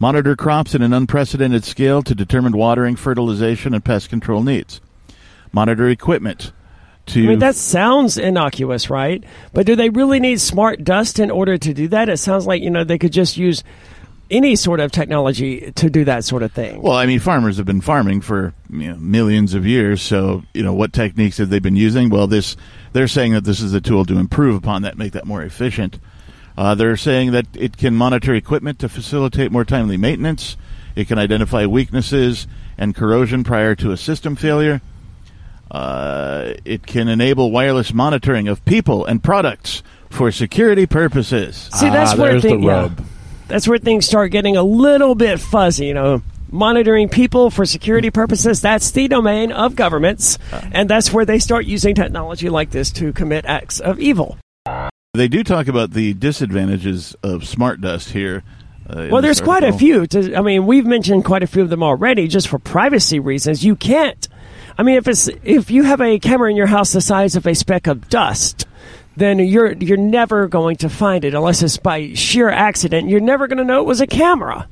Monitor 0.00 0.34
crops 0.34 0.74
in 0.74 0.82
an 0.82 0.92
unprecedented 0.92 1.62
scale 1.62 2.02
to 2.02 2.14
determine 2.14 2.56
watering, 2.56 2.96
fertilization, 2.96 3.74
and 3.74 3.84
pest 3.84 4.08
control 4.08 4.42
needs. 4.42 4.80
Monitor 5.52 5.88
equipment 5.88 6.52
to 7.10 7.24
I 7.24 7.26
mean, 7.28 7.38
that 7.40 7.56
sounds 7.56 8.18
innocuous, 8.18 8.90
right? 8.90 9.22
But 9.52 9.66
do 9.66 9.76
they 9.76 9.90
really 9.90 10.20
need 10.20 10.40
smart 10.40 10.84
dust 10.84 11.18
in 11.18 11.30
order 11.30 11.58
to 11.58 11.74
do 11.74 11.88
that? 11.88 12.08
It 12.08 12.18
sounds 12.18 12.46
like, 12.46 12.62
you 12.62 12.70
know, 12.70 12.84
they 12.84 12.98
could 12.98 13.12
just 13.12 13.36
use 13.36 13.62
any 14.30 14.54
sort 14.54 14.80
of 14.80 14.92
technology 14.92 15.72
to 15.72 15.90
do 15.90 16.04
that 16.04 16.24
sort 16.24 16.42
of 16.42 16.52
thing. 16.52 16.80
Well, 16.80 16.96
I 16.96 17.06
mean, 17.06 17.18
farmers 17.18 17.56
have 17.56 17.66
been 17.66 17.80
farming 17.80 18.20
for 18.20 18.54
you 18.70 18.90
know, 18.90 18.96
millions 18.96 19.54
of 19.54 19.66
years. 19.66 20.00
So, 20.00 20.44
you 20.54 20.62
know, 20.62 20.72
what 20.72 20.92
techniques 20.92 21.38
have 21.38 21.50
they 21.50 21.58
been 21.58 21.76
using? 21.76 22.10
Well, 22.10 22.26
this 22.26 22.56
they're 22.92 23.08
saying 23.08 23.32
that 23.32 23.44
this 23.44 23.60
is 23.60 23.74
a 23.74 23.80
tool 23.80 24.04
to 24.06 24.18
improve 24.18 24.54
upon 24.54 24.82
that, 24.82 24.96
make 24.96 25.12
that 25.12 25.26
more 25.26 25.42
efficient. 25.42 25.98
Uh, 26.56 26.74
they're 26.74 26.96
saying 26.96 27.32
that 27.32 27.46
it 27.54 27.76
can 27.76 27.94
monitor 27.94 28.34
equipment 28.34 28.78
to 28.80 28.88
facilitate 28.88 29.50
more 29.50 29.64
timely 29.64 29.96
maintenance. 29.96 30.56
It 30.94 31.08
can 31.08 31.18
identify 31.18 31.66
weaknesses 31.66 32.46
and 32.76 32.94
corrosion 32.94 33.44
prior 33.44 33.74
to 33.76 33.92
a 33.92 33.96
system 33.96 34.36
failure. 34.36 34.80
Uh, 35.70 36.54
it 36.64 36.86
can 36.86 37.08
enable 37.08 37.50
wireless 37.50 37.94
monitoring 37.94 38.48
of 38.48 38.64
people 38.64 39.04
and 39.04 39.22
products 39.22 39.82
for 40.10 40.32
security 40.32 40.86
purposes. 40.86 41.68
See, 41.74 41.88
that's 41.88 42.12
Ah, 42.12 42.16
where 42.16 42.30
there's 42.32 42.42
the 42.42 42.48
thing- 42.48 42.62
yeah. 42.64 42.70
rub. 42.82 43.00
that's 43.48 43.68
where 43.68 43.78
things 43.78 44.04
start 44.06 44.32
getting 44.32 44.56
a 44.56 44.62
little 44.62 45.14
bit 45.14 45.38
fuzzy, 45.40 45.86
you 45.86 45.94
know. 45.94 46.22
Monitoring 46.52 47.08
people 47.08 47.48
for 47.50 47.64
security 47.64 48.10
purposes, 48.10 48.60
that's 48.60 48.90
the 48.90 49.06
domain 49.06 49.52
of 49.52 49.76
governments. 49.76 50.36
And 50.72 50.90
that's 50.90 51.12
where 51.12 51.24
they 51.24 51.38
start 51.38 51.64
using 51.64 51.94
technology 51.94 52.48
like 52.48 52.70
this 52.70 52.90
to 52.92 53.12
commit 53.12 53.44
acts 53.46 53.78
of 53.78 54.00
evil. 54.00 54.36
They 55.14 55.28
do 55.28 55.44
talk 55.44 55.68
about 55.68 55.92
the 55.92 56.12
disadvantages 56.14 57.14
of 57.22 57.46
smart 57.46 57.80
dust 57.80 58.10
here. 58.10 58.42
Uh, 58.88 59.06
Well, 59.10 59.22
this 59.22 59.38
there's 59.38 59.40
quite 59.40 59.62
a 59.62 59.72
few. 59.72 60.08
To, 60.08 60.34
I 60.34 60.40
mean, 60.42 60.66
we've 60.66 60.86
mentioned 60.86 61.24
quite 61.24 61.44
a 61.44 61.46
few 61.46 61.62
of 61.62 61.70
them 61.70 61.84
already, 61.84 62.26
just 62.26 62.48
for 62.48 62.58
privacy 62.58 63.20
reasons. 63.20 63.64
You 63.64 63.76
can't. 63.76 64.26
I 64.80 64.82
mean, 64.82 64.96
if 64.96 65.06
it's 65.08 65.28
if 65.44 65.70
you 65.70 65.82
have 65.82 66.00
a 66.00 66.18
camera 66.18 66.48
in 66.48 66.56
your 66.56 66.66
house 66.66 66.94
the 66.94 67.02
size 67.02 67.36
of 67.36 67.46
a 67.46 67.54
speck 67.54 67.86
of 67.86 68.08
dust, 68.08 68.66
then 69.14 69.38
you're 69.38 69.72
you're 69.72 69.98
never 69.98 70.48
going 70.48 70.76
to 70.76 70.88
find 70.88 71.22
it 71.22 71.34
unless 71.34 71.62
it's 71.62 71.76
by 71.76 72.14
sheer 72.14 72.48
accident. 72.48 73.10
You're 73.10 73.20
never 73.20 73.46
going 73.46 73.58
to 73.58 73.64
know 73.64 73.80
it 73.80 73.84
was 73.84 74.00
a 74.00 74.06
camera. 74.06 74.66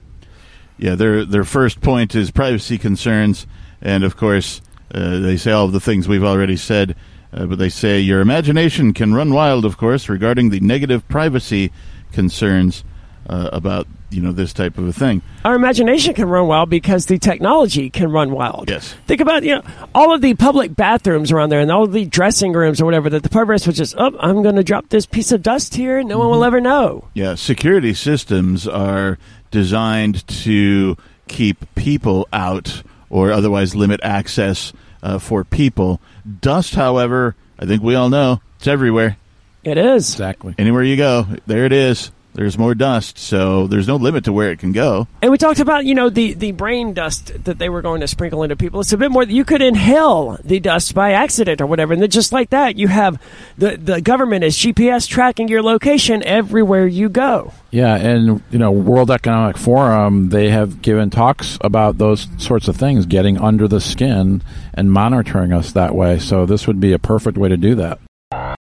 Yeah, 0.79 0.95
their 0.95 1.27
their 1.27 1.45
first 1.45 1.83
point 1.83 2.15
is 2.15 2.31
privacy 2.31 2.79
concerns, 2.79 3.47
and 3.83 4.03
of 4.03 4.17
course, 4.17 4.62
uh, 4.95 5.19
they 5.19 5.37
say 5.37 5.53
all 5.53 5.67
of 5.67 5.73
the 5.73 5.81
things 5.81 6.09
we've 6.09 6.25
already 6.25 6.57
said. 6.57 6.97
Uh, 7.31 7.45
but 7.45 7.59
they 7.59 7.69
say 7.69 8.00
your 8.00 8.23
imagination 8.23 8.95
can 8.95 9.12
run 9.12 9.35
wild, 9.35 9.67
of 9.67 9.77
course, 9.77 10.09
regarding 10.09 10.49
the 10.49 10.61
negative 10.61 11.07
privacy 11.09 11.71
concerns 12.12 12.83
uh, 13.29 13.51
about 13.53 13.87
you 14.11 14.23
know 14.23 14.33
this 14.33 14.53
type 14.53 14.79
of 14.79 14.89
a 14.89 14.93
thing. 14.93 15.23
Our 15.45 15.55
imagination 15.55 16.15
can 16.15 16.29
run 16.29 16.47
wild 16.47 16.71
because 16.71 17.07
the 17.07 17.19
technology 17.19 17.91
can 17.91 18.11
run 18.11 18.31
wild. 18.31 18.71
Yes. 18.71 18.95
Think 19.07 19.21
about 19.21 19.43
you 19.43 19.57
know 19.57 19.63
all 19.95 20.15
of 20.15 20.21
the 20.21 20.35
public 20.35 20.75
bathrooms 20.75 21.31
around 21.31 21.51
there 21.51 21.61
and 21.61 21.71
all 21.71 21.85
of 21.85 21.93
the 21.93 22.07
dressing 22.07 22.53
rooms 22.53 22.81
or 22.81 22.85
whatever 22.85 23.11
that 23.11 23.23
the 23.23 23.29
perverts 23.29 23.67
would 23.67 23.77
just 23.77 23.95
oh 23.99 24.17
I'm 24.19 24.43
going 24.43 24.57
to 24.57 24.65
drop 24.65 24.89
this 24.89 25.07
piece 25.07 25.33
of 25.33 25.43
dust 25.43 25.75
here 25.75 25.99
and 25.99 26.09
no 26.09 26.19
one 26.19 26.31
will 26.31 26.45
ever 26.45 26.61
know. 26.61 27.09
Yeah, 27.15 27.35
security 27.35 27.95
systems 27.95 28.67
are 28.67 29.19
designed 29.51 30.27
to 30.29 30.97
keep 31.29 31.75
people 31.75 32.27
out 32.33 32.83
or 33.11 33.33
otherwise 33.33 33.75
limit 33.75 34.01
access 34.03 34.73
uh, 35.03 35.19
for 35.19 35.45
people. 35.45 36.01
Dust, 36.41 36.75
however, 36.75 37.37
I 37.59 37.67
think 37.67 37.83
we 37.83 37.95
all 37.95 38.09
know 38.09 38.41
it's 38.57 38.67
everywhere. 38.67 39.17
It 39.65 39.77
is. 39.77 40.11
Exactly. 40.11 40.55
Anywhere 40.59 40.83
you 40.83 40.97
go, 40.97 41.27
there 41.47 41.65
it 41.65 41.73
is. 41.73 42.11
There's 42.38 42.57
more 42.57 42.76
dust, 42.76 43.18
so 43.18 43.66
there's 43.66 43.88
no 43.88 43.97
limit 43.97 44.26
to 44.26 44.33
where 44.33 44.52
it 44.52 44.61
can 44.61 44.71
go. 44.71 45.09
And 45.21 45.33
we 45.33 45.38
talked 45.38 45.59
about, 45.59 45.87
you 45.87 45.97
know, 45.97 46.09
the, 46.09 46.35
the 46.35 46.52
brain 46.52 46.95
dust 46.95 47.33
that 47.47 47.59
they 47.59 47.68
were 47.68 47.83
going 47.83 48.00
to 48.00 48.07
sprinkle 48.07 48.45
into 48.45 48.54
people. 48.54 48.78
It's 48.78 48.92
a 48.92 48.97
bit 48.97 49.11
more 49.11 49.25
you 49.25 49.45
could 49.45 49.61
inhale 49.61 50.38
the 50.45 50.61
dust 50.61 50.95
by 50.95 51.11
accident 51.14 51.61
or 51.61 51.66
whatever. 51.66 51.95
And 51.95 52.00
then 52.00 52.11
just 52.11 52.30
like 52.30 52.50
that, 52.50 52.76
you 52.76 52.87
have 52.87 53.21
the, 53.57 53.76
the 53.76 54.00
government 54.00 54.45
is 54.45 54.57
GPS 54.57 55.09
tracking 55.09 55.49
your 55.49 55.64
location 55.64 56.23
everywhere 56.23 56.87
you 56.87 57.09
go. 57.09 57.52
Yeah, 57.73 57.97
and 57.97 58.40
you 58.52 58.59
know, 58.61 58.71
World 58.71 59.11
Economic 59.11 59.59
Forum, 59.59 60.28
they 60.28 60.50
have 60.50 60.80
given 60.80 61.11
talks 61.11 61.59
about 61.61 61.99
those 61.99 62.28
sorts 62.38 62.68
of 62.68 62.76
things, 62.76 63.04
getting 63.07 63.38
under 63.38 63.66
the 63.66 63.80
skin 63.80 64.45
and 64.75 64.92
monitoring 64.92 65.52
us 65.52 65.73
that 65.73 65.92
way. 65.92 66.21
So 66.21 66.47
this 66.47 66.68
would 66.68 66.78
be 66.78 66.92
a 66.92 67.00
perfect 67.00 67.37
way 67.37 67.49
to 67.49 67.57
do 67.57 67.75
that. 67.75 67.99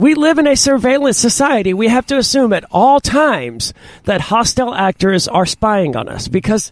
We 0.00 0.14
live 0.14 0.38
in 0.38 0.47
a 0.47 0.55
surveillance 0.55 1.19
society. 1.19 1.75
We 1.75 1.88
have 1.88 2.07
to 2.07 2.19
assume 2.19 2.52
at 2.52 2.64
all 2.71 3.00
times 3.00 3.75
that 4.05 4.21
hostile 4.21 4.73
actors 4.73 5.26
are 5.26 5.45
spying 5.45 5.97
on 5.97 6.09
us 6.09 6.28
because 6.28 6.71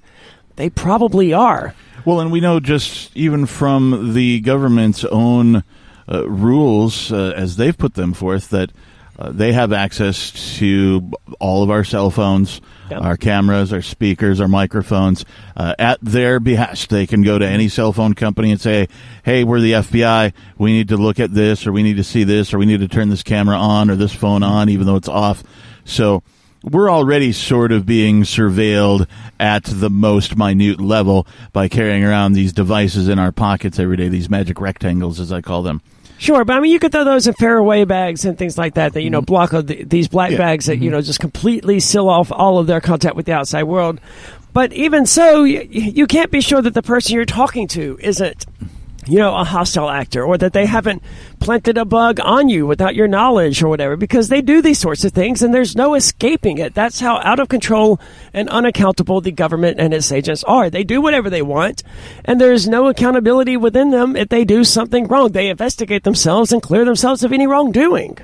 they 0.55 0.71
probably 0.71 1.33
are. 1.33 1.75
Well, 2.05 2.21
and 2.21 2.31
we 2.31 2.39
know 2.39 2.61
just 2.61 3.11
even 3.17 3.47
from 3.47 4.15
the 4.15 4.39
government's 4.43 5.05
own 5.07 5.65
uh, 6.09 6.31
rules, 6.31 7.11
uh, 7.11 7.33
as 7.35 7.57
they've 7.57 7.77
put 7.77 7.95
them 7.95 8.13
forth, 8.13 8.51
that 8.51 8.71
uh, 9.19 9.31
they 9.33 9.53
have 9.53 9.73
access 9.73 10.57
to 10.59 11.11
all 11.41 11.63
of 11.63 11.71
our 11.71 11.85
cell 11.85 12.11
phones, 12.11 12.61
Yep. 12.91 13.03
our 13.03 13.17
cameras, 13.17 13.73
our 13.73 13.83
speakers, 13.83 14.41
our 14.41 14.47
microphones. 14.47 15.25
Uh, 15.57 15.75
at 15.79 15.99
their 16.03 16.39
behest, 16.39 16.89
they 16.91 17.07
can 17.07 17.23
go 17.23 17.37
to 17.39 17.47
any 17.47 17.69
cell 17.69 17.93
phone 17.93 18.15
company 18.15 18.53
and 18.53 18.61
say, 18.61 18.89
"Hey, 19.25 19.43
we're 19.43 19.61
the 19.61 19.75
FBI. 19.75 20.33
We 20.57 20.73
need 20.73 20.89
to 20.91 20.97
look 20.97 21.19
at 21.19 21.35
this, 21.35 21.67
or 21.67 21.73
we 21.73 21.83
need 21.83 21.97
to 21.97 22.05
see 22.05 22.23
this, 22.23 22.55
or 22.55 22.59
we 22.59 22.67
need 22.67 22.81
to 22.81 22.89
turn 22.89 23.09
this 23.09 23.25
camera 23.25 23.57
on 23.57 23.91
or 23.91 23.97
this 23.97 24.13
phone 24.13 24.43
on, 24.45 24.69
even 24.69 24.87
though 24.87 24.95
it's 24.97 25.09
off." 25.09 25.43
So 25.85 26.23
we're 26.63 26.91
already 26.91 27.33
sort 27.33 27.73
of 27.73 27.87
being 27.87 28.23
surveilled 28.23 29.07
at 29.41 29.65
the 29.65 29.91
most 29.91 30.37
minute 30.37 30.81
level 30.81 31.27
by 31.53 31.69
carrying 31.69 32.05
around 32.05 32.33
these 32.35 32.53
devices 32.53 33.09
in 33.09 33.19
our 33.19 33.33
pockets 33.33 33.79
every 33.81 33.97
day, 33.97 34.09
these 34.09 34.31
magic 34.31 34.61
rectangles, 34.61 35.19
as 35.21 35.33
I 35.33 35.41
call 35.41 35.63
them. 35.63 35.81
Sure, 36.19 36.45
but 36.45 36.57
I 36.57 36.61
mean, 36.61 36.73
you 36.73 36.79
could 36.79 36.93
throw 36.93 37.05
those 37.05 37.27
in 37.27 37.35
Faraday 37.35 37.85
bags 37.85 38.25
and 38.25 38.39
things 38.39 38.57
like 38.57 38.75
that 38.75 38.95
that 38.95 39.03
you 39.03 39.11
know 39.11 39.21
mm-hmm. 39.21 39.27
block 39.27 39.53
of 39.53 39.67
the, 39.67 39.85
these 39.85 40.09
black 40.09 40.31
Yeah. 40.31 40.39
bags 40.39 40.67
that 40.67 40.79
you 40.79 40.91
know 40.91 40.99
mm-hmm. 40.99 41.07
just 41.07 41.21
completely 41.21 41.81
seal 41.81 42.09
off 42.09 42.33
all 42.33 42.59
of 42.59 42.67
their 42.67 42.81
contact 42.81 43.17
with 43.17 43.27
the 43.27 43.33
outside 43.33 43.65
world. 43.65 44.01
But 44.53 44.73
even 44.73 45.05
so, 45.05 45.45
you, 45.45 45.63
you 45.71 46.07
can't 46.07 46.31
be 46.31 46.41
sure 46.41 46.63
that 46.63 46.73
the 46.73 46.83
person 46.83 47.15
you're 47.15 47.27
talking 47.27 47.69
to 47.69 47.99
isn't 48.01 48.47
you 49.07 49.19
know, 49.19 49.35
a 49.37 49.45
hostile 49.45 49.89
actor 49.89 50.25
or 50.25 50.37
that 50.39 50.53
they 50.53 50.67
haven't 50.67 51.03
planted 51.41 51.79
a 51.79 51.85
bug 51.85 52.19
on 52.21 52.49
you 52.49 52.67
without 52.67 52.95
your 52.95 53.09
knowledge 53.09 53.63
or 53.63 53.69
whatever 53.69 53.97
because 53.97 54.29
they 54.29 54.41
do 54.41 54.61
these 54.61 54.79
sorts 54.79 55.05
of 55.05 55.13
things 55.13 55.43
and 55.43 55.55
there's 55.55 55.77
no 55.77 55.95
escaping 55.95 56.59
it. 56.59 56.75
That's 56.75 57.01
how 57.01 57.19
out 57.19 57.41
of 57.41 57.49
control 57.49 58.01
and 58.33 58.49
unaccountable 58.49 59.21
the 59.21 59.33
government 59.33 59.79
and 59.79 59.95
its 59.95 60.11
agents 60.11 60.45
are. 60.45 60.71
They 60.71 60.85
do 60.85 61.01
whatever 61.01 61.31
they 61.31 61.43
want 61.43 61.83
and 62.25 62.41
there's 62.41 62.69
no 62.69 62.89
accountability 62.89 63.57
within 63.57 63.91
them 63.91 64.17
if 64.17 64.29
they 64.29 64.45
do 64.45 64.65
something 64.65 65.07
wrong. 65.07 65.33
They 65.33 65.49
investigate 65.49 66.05
themselves 66.05 66.53
and 66.53 66.63
clear 66.63 66.85
themselves 66.85 67.23
of 67.23 67.33
any 67.33 67.47
wrongdoing. 67.47 68.19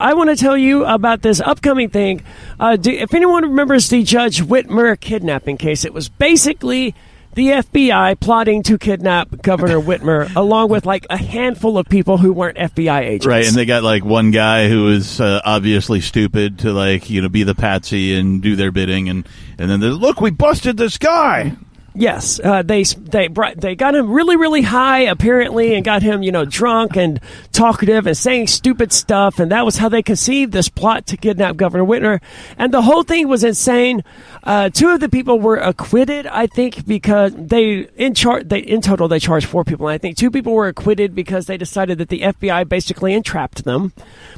I 0.00 0.14
want 0.14 0.30
to 0.30 0.36
tell 0.36 0.56
you 0.56 0.84
about 0.84 1.22
this 1.22 1.40
upcoming 1.40 1.90
thing. 1.90 2.22
Uh, 2.60 2.76
do, 2.76 2.92
if 2.92 3.14
anyone 3.14 3.42
remembers 3.42 3.88
the 3.88 4.04
Judge 4.04 4.40
Whitmer 4.40 4.98
kidnapping 4.98 5.56
case, 5.56 5.84
it 5.84 5.92
was 5.92 6.08
basically 6.08 6.94
the 7.34 7.48
FBI 7.48 8.18
plotting 8.20 8.62
to 8.64 8.78
kidnap 8.78 9.42
Governor 9.42 9.80
Whitmer, 9.80 10.32
along 10.36 10.70
with 10.70 10.86
like 10.86 11.06
a 11.10 11.16
handful 11.16 11.78
of 11.78 11.88
people 11.88 12.18
who 12.18 12.32
weren't 12.32 12.58
FBI 12.58 13.00
agents. 13.00 13.26
Right, 13.26 13.46
and 13.46 13.54
they 13.56 13.66
got 13.66 13.82
like 13.82 14.04
one 14.04 14.30
guy 14.30 14.68
who 14.68 14.84
was 14.84 15.20
uh, 15.20 15.40
obviously 15.44 16.00
stupid 16.00 16.60
to 16.60 16.72
like 16.72 17.10
you 17.10 17.22
know 17.22 17.28
be 17.28 17.42
the 17.42 17.54
patsy 17.54 18.14
and 18.14 18.42
do 18.42 18.56
their 18.56 18.72
bidding, 18.72 19.08
and 19.08 19.26
and 19.58 19.70
then 19.70 19.80
look, 19.80 20.20
we 20.20 20.30
busted 20.30 20.76
this 20.76 20.98
guy. 20.98 21.56
Yes, 21.98 22.38
uh, 22.38 22.62
they 22.62 22.84
they 22.84 23.26
brought, 23.26 23.56
they 23.56 23.74
got 23.74 23.96
him 23.96 24.12
really 24.12 24.36
really 24.36 24.62
high 24.62 25.00
apparently, 25.00 25.74
and 25.74 25.84
got 25.84 26.00
him 26.00 26.22
you 26.22 26.30
know 26.30 26.44
drunk 26.44 26.96
and 26.96 27.18
talkative 27.50 28.06
and 28.06 28.16
saying 28.16 28.46
stupid 28.46 28.92
stuff, 28.92 29.40
and 29.40 29.50
that 29.50 29.64
was 29.64 29.78
how 29.78 29.88
they 29.88 30.00
conceived 30.00 30.52
this 30.52 30.68
plot 30.68 31.08
to 31.08 31.16
kidnap 31.16 31.56
Governor 31.56 31.84
Whitmer, 31.84 32.20
and 32.56 32.72
the 32.72 32.82
whole 32.82 33.02
thing 33.02 33.26
was 33.26 33.42
insane. 33.42 34.04
Uh, 34.44 34.70
two 34.70 34.90
of 34.90 35.00
the 35.00 35.08
people 35.08 35.40
were 35.40 35.56
acquitted, 35.56 36.28
I 36.28 36.46
think, 36.46 36.86
because 36.86 37.32
they 37.34 37.88
in 37.96 38.14
char- 38.14 38.44
they 38.44 38.60
in 38.60 38.80
total 38.80 39.08
they 39.08 39.18
charged 39.18 39.48
four 39.48 39.64
people, 39.64 39.88
and 39.88 39.94
I 39.94 39.98
think 39.98 40.16
two 40.16 40.30
people 40.30 40.52
were 40.52 40.68
acquitted 40.68 41.16
because 41.16 41.46
they 41.46 41.56
decided 41.56 41.98
that 41.98 42.10
the 42.10 42.20
FBI 42.20 42.68
basically 42.68 43.12
entrapped 43.12 43.64
them 43.64 43.92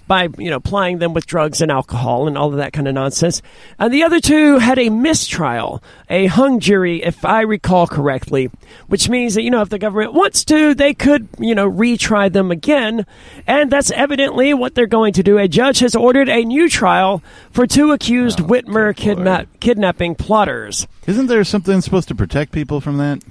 by 0.08 0.30
you 0.38 0.48
know 0.48 0.60
plying 0.60 0.96
them 0.96 1.12
with 1.12 1.26
drugs 1.26 1.60
and 1.60 1.70
alcohol 1.70 2.26
and 2.26 2.38
all 2.38 2.48
of 2.48 2.56
that 2.56 2.72
kind 2.72 2.88
of 2.88 2.94
nonsense, 2.94 3.42
and 3.78 3.92
the 3.92 4.02
other 4.02 4.18
two 4.18 4.56
had 4.56 4.78
a 4.78 4.88
mistrial, 4.88 5.82
a 6.08 6.24
hung 6.24 6.58
jury, 6.58 7.02
if 7.02 7.22
I 7.22 7.49
recall 7.50 7.86
correctly, 7.86 8.50
which 8.86 9.08
means 9.10 9.34
that, 9.34 9.42
you 9.42 9.50
know, 9.50 9.60
if 9.60 9.68
the 9.68 9.78
government 9.78 10.14
wants 10.14 10.44
to, 10.46 10.74
they 10.74 10.94
could, 10.94 11.28
you 11.38 11.54
know, 11.54 11.70
retry 11.70 12.32
them 12.32 12.50
again. 12.50 13.04
And 13.46 13.70
that's 13.70 13.90
evidently 13.90 14.54
what 14.54 14.74
they're 14.74 14.86
going 14.86 15.12
to 15.14 15.22
do. 15.22 15.36
A 15.36 15.46
judge 15.48 15.80
has 15.80 15.94
ordered 15.94 16.28
a 16.30 16.42
new 16.44 16.68
trial 16.70 17.22
for 17.50 17.66
two 17.66 17.92
accused 17.92 18.40
Oh, 18.40 18.44
Whitmer 18.44 18.94
kidna- 18.94 19.46
kidnapping 19.60 20.14
plotters. 20.14 20.86
Isn't 21.06 21.26
there 21.26 21.44
something 21.44 21.80
supposed 21.82 22.08
to 22.08 22.14
protect 22.14 22.52
people 22.52 22.80
from 22.80 22.96
that? 22.96 23.22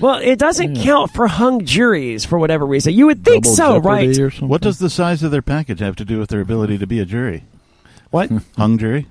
Well, 0.00 0.18
it 0.22 0.38
doesn't 0.38 0.76
count 0.76 1.12
for 1.12 1.26
hung 1.26 1.64
juries 1.64 2.24
for 2.24 2.38
whatever 2.38 2.64
reason. 2.66 2.94
You 2.94 3.06
would 3.06 3.24
think 3.24 3.44
Double 3.44 3.56
so, 3.56 3.78
right? 3.78 4.16
What 4.40 4.60
does 4.60 4.78
the 4.78 4.90
size 4.90 5.22
of 5.22 5.30
their 5.32 5.42
package 5.42 5.80
have 5.80 5.96
to 5.96 6.04
do 6.04 6.18
with 6.18 6.28
their 6.28 6.40
ability 6.40 6.78
to 6.78 6.86
be 6.86 7.00
a 7.00 7.04
jury? 7.04 7.44
What? 8.10 8.30
Hung 8.56 8.78
jury? 8.78 9.06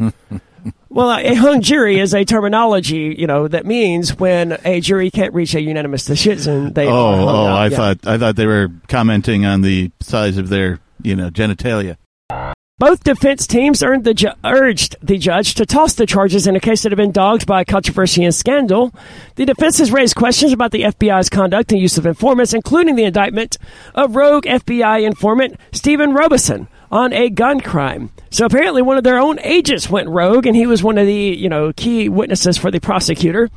Well, 0.94 1.10
a 1.10 1.34
hung 1.34 1.60
jury 1.60 1.98
is 1.98 2.14
a 2.14 2.24
terminology, 2.24 3.16
you 3.18 3.26
know, 3.26 3.48
that 3.48 3.66
means 3.66 4.16
when 4.16 4.56
a 4.64 4.80
jury 4.80 5.10
can't 5.10 5.34
reach 5.34 5.54
a 5.56 5.60
unanimous 5.60 6.04
decision, 6.04 6.72
they 6.72 6.86
Oh, 6.86 6.90
are 7.08 7.16
hung 7.16 7.28
oh, 7.28 7.46
out. 7.46 7.58
I 7.58 7.66
Yeah. 7.66 7.76
thought 7.76 8.06
I 8.06 8.16
thought 8.16 8.36
they 8.36 8.46
were 8.46 8.70
commenting 8.86 9.44
on 9.44 9.62
the 9.62 9.90
size 10.00 10.38
of 10.38 10.50
their 10.50 10.78
you 11.02 11.16
know 11.16 11.30
genitalia. 11.30 11.96
Both 12.78 13.04
defense 13.04 13.46
teams 13.46 13.82
earned 13.84 14.04
the 14.04 14.14
ju- 14.14 14.32
urged 14.44 14.96
the 15.02 15.16
judge 15.18 15.54
to 15.54 15.66
toss 15.66 15.94
the 15.94 16.06
charges 16.06 16.46
in 16.48 16.56
a 16.56 16.60
case 16.60 16.82
that 16.82 16.90
had 16.92 16.96
been 16.96 17.12
dogged 17.12 17.46
by 17.46 17.62
controversy 17.64 18.24
and 18.24 18.34
scandal. 18.34 18.92
The 19.36 19.46
defense 19.46 19.78
has 19.78 19.92
raised 19.92 20.16
questions 20.16 20.52
about 20.52 20.72
the 20.72 20.82
FBI's 20.82 21.28
conduct 21.28 21.70
and 21.72 21.80
use 21.80 21.98
of 21.98 22.06
informants, 22.06 22.52
including 22.52 22.96
the 22.96 23.04
indictment 23.04 23.58
of 23.94 24.16
rogue 24.16 24.44
FBI 24.44 25.04
informant 25.04 25.56
Stephen 25.72 26.14
Robeson 26.14 26.66
on 26.94 27.12
a 27.12 27.28
gun 27.28 27.60
crime. 27.60 28.08
So 28.30 28.46
apparently, 28.46 28.80
one 28.80 28.96
of 28.96 29.04
their 29.04 29.18
own 29.18 29.40
agents 29.40 29.90
went 29.90 30.08
rogue, 30.08 30.46
and 30.46 30.54
he 30.56 30.66
was 30.66 30.82
one 30.82 30.96
of 30.96 31.06
the 31.06 31.12
you 31.12 31.48
know 31.48 31.72
key 31.74 32.08
witnesses 32.08 32.56
for 32.56 32.70
the 32.70 32.80
prosecutor. 32.80 33.50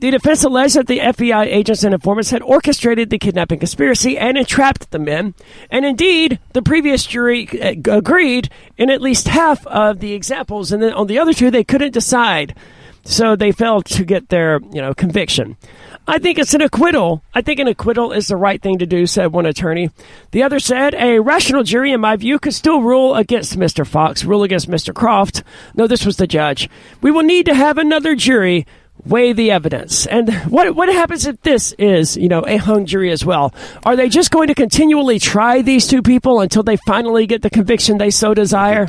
The 0.00 0.12
defense 0.12 0.44
alleged 0.44 0.76
that 0.76 0.86
the 0.86 1.00
FBI 1.00 1.46
agents 1.46 1.82
and 1.82 1.92
informants 1.92 2.30
had 2.30 2.40
orchestrated 2.40 3.10
the 3.10 3.18
kidnapping 3.18 3.58
conspiracy 3.58 4.16
and 4.16 4.38
entrapped 4.38 4.92
the 4.92 5.00
men. 5.00 5.34
And 5.72 5.84
indeed, 5.84 6.38
the 6.52 6.62
previous 6.62 7.04
jury 7.04 7.48
uh, 7.60 7.96
agreed 7.96 8.48
in 8.76 8.90
at 8.90 9.02
least 9.02 9.26
half 9.26 9.66
of 9.66 9.98
the 9.98 10.12
examples, 10.12 10.70
and 10.70 10.80
then 10.80 10.92
on 10.92 11.08
the 11.08 11.18
other 11.18 11.32
two, 11.32 11.50
they 11.50 11.64
couldn't 11.64 11.92
decide. 11.92 12.54
So 13.08 13.36
they 13.36 13.52
failed 13.52 13.86
to 13.86 14.04
get 14.04 14.28
their, 14.28 14.60
you 14.70 14.82
know, 14.82 14.92
conviction. 14.92 15.56
I 16.06 16.18
think 16.18 16.38
it's 16.38 16.52
an 16.52 16.60
acquittal. 16.60 17.22
I 17.34 17.40
think 17.40 17.58
an 17.58 17.66
acquittal 17.66 18.12
is 18.12 18.28
the 18.28 18.36
right 18.36 18.60
thing 18.60 18.78
to 18.78 18.86
do, 18.86 19.06
said 19.06 19.32
one 19.32 19.46
attorney. 19.46 19.90
The 20.32 20.42
other 20.42 20.60
said 20.60 20.94
a 20.94 21.18
rational 21.18 21.62
jury, 21.62 21.92
in 21.92 22.02
my 22.02 22.16
view, 22.16 22.38
could 22.38 22.52
still 22.52 22.82
rule 22.82 23.14
against 23.14 23.58
Mr. 23.58 23.86
Fox, 23.86 24.24
rule 24.24 24.42
against 24.42 24.68
Mr. 24.68 24.94
Croft. 24.94 25.42
No, 25.74 25.86
this 25.86 26.04
was 26.04 26.18
the 26.18 26.26
judge. 26.26 26.68
We 27.00 27.10
will 27.10 27.22
need 27.22 27.46
to 27.46 27.54
have 27.54 27.78
another 27.78 28.14
jury 28.14 28.66
weigh 29.06 29.32
the 29.32 29.52
evidence. 29.52 30.04
And 30.06 30.30
what 30.50 30.74
what 30.74 30.90
happens 30.90 31.26
if 31.26 31.40
this 31.40 31.72
is, 31.78 32.14
you 32.14 32.28
know, 32.28 32.44
a 32.46 32.58
hung 32.58 32.84
jury 32.84 33.10
as 33.10 33.24
well? 33.24 33.54
Are 33.86 33.96
they 33.96 34.10
just 34.10 34.30
going 34.30 34.48
to 34.48 34.54
continually 34.54 35.18
try 35.18 35.62
these 35.62 35.86
two 35.86 36.02
people 36.02 36.40
until 36.40 36.62
they 36.62 36.76
finally 36.86 37.26
get 37.26 37.40
the 37.40 37.50
conviction 37.50 37.96
they 37.96 38.10
so 38.10 38.34
desire? 38.34 38.86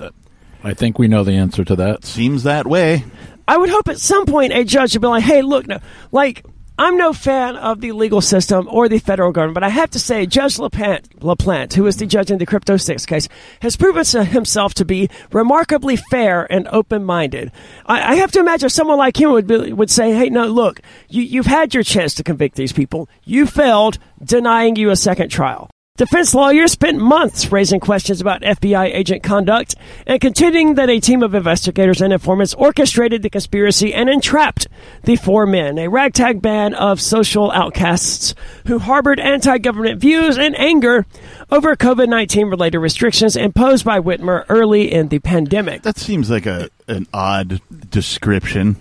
I 0.62 0.74
think 0.74 1.00
we 1.00 1.08
know 1.08 1.24
the 1.24 1.34
answer 1.34 1.63
to 1.63 1.76
that. 1.78 2.04
Seems 2.04 2.44
that 2.44 2.67
way. 2.67 3.06
I 3.50 3.58
would 3.58 3.72
hope 3.72 3.88
at 3.88 4.00
some 4.00 4.28
point 4.28 4.54
a 4.54 4.64
judge 4.64 4.94
would 4.94 5.02
be 5.02 5.08
like, 5.08 5.24
"Hey, 5.24 5.42
look, 5.42 5.68
no, 5.68 5.80
like." 6.12 6.46
I'm 6.82 6.96
no 6.96 7.12
fan 7.12 7.58
of 7.58 7.82
the 7.82 7.92
legal 7.92 8.22
system 8.22 8.66
or 8.72 8.88
the 8.88 9.00
federal 9.00 9.34
government, 9.34 9.56
but 9.56 9.66
I 9.66 9.70
have 9.70 9.90
to 9.90 10.00
say, 10.00 10.26
Judge 10.26 10.56
LaPlante, 10.56 11.10
LaPlante 11.20 11.74
who 11.74 11.86
is 11.88 11.98
the 11.98 12.06
judge 12.06 12.32
in 12.32 12.38
the 12.38 12.46
Crypto 12.46 12.78
Six 12.78 13.06
case, 13.06 13.28
has 13.62 13.76
proven 13.76 14.06
himself 14.26 14.76
to 14.76 14.86
be 14.86 15.10
remarkably 15.34 15.98
fair 15.98 16.50
and 16.50 16.70
open-minded. 16.70 17.52
I, 17.86 18.14
I 18.14 18.16
have 18.16 18.32
to 18.32 18.40
imagine 18.40 18.70
someone 18.70 18.98
like 18.98 19.20
him 19.20 19.34
would 19.34 19.46
be, 19.46 19.74
would 19.74 19.90
say, 19.92 20.14
"Hey, 20.14 20.30
no, 20.30 20.48
look, 20.48 20.80
you, 21.10 21.22
you've 21.22 21.48
had 21.48 21.74
your 21.74 21.84
chance 21.84 22.14
to 22.14 22.24
convict 22.24 22.56
these 22.56 22.72
people. 22.72 23.10
You 23.26 23.46
failed, 23.46 24.00
denying 24.24 24.78
you 24.78 24.90
a 24.90 24.96
second 24.96 25.28
trial." 25.28 25.70
Defense 26.00 26.34
lawyers 26.34 26.72
spent 26.72 26.98
months 26.98 27.52
raising 27.52 27.82
questions 27.82 28.22
about 28.22 28.42
FBI 28.42 28.96
agent 28.96 29.22
conduct 29.22 29.76
and 30.08 30.22
contending 30.22 30.76
that 30.76 30.90
a 30.90 31.02
team 31.02 31.22
of 31.22 31.36
investigators 31.36 32.02
and 32.02 32.14
informants 32.14 32.54
orchestrated 32.54 33.22
the 33.22 33.30
conspiracy 33.30 33.94
and 33.94 34.10
entrapped 34.10 34.70
the 35.04 35.18
four 35.18 35.46
men, 35.46 35.78
a 35.78 35.90
ragtag 35.90 36.42
band 36.42 36.74
of 36.76 37.02
social 37.02 37.52
outcasts 37.52 38.34
who 38.66 38.80
harbored 38.80 39.20
anti 39.20 39.58
government 39.58 40.00
views 40.00 40.38
and 40.38 40.58
anger 40.58 41.06
over 41.52 41.76
COVID 41.76 42.08
19 42.08 42.48
related 42.48 42.80
restrictions 42.80 43.36
imposed 43.36 43.84
by 43.84 44.00
Whitmer 44.00 44.46
early 44.48 44.90
in 44.90 45.10
the 45.10 45.20
pandemic. 45.20 45.82
That 45.82 45.98
seems 45.98 46.30
like 46.30 46.46
a 46.46 46.70
an 46.88 47.08
odd 47.14 47.60
description. 47.90 48.78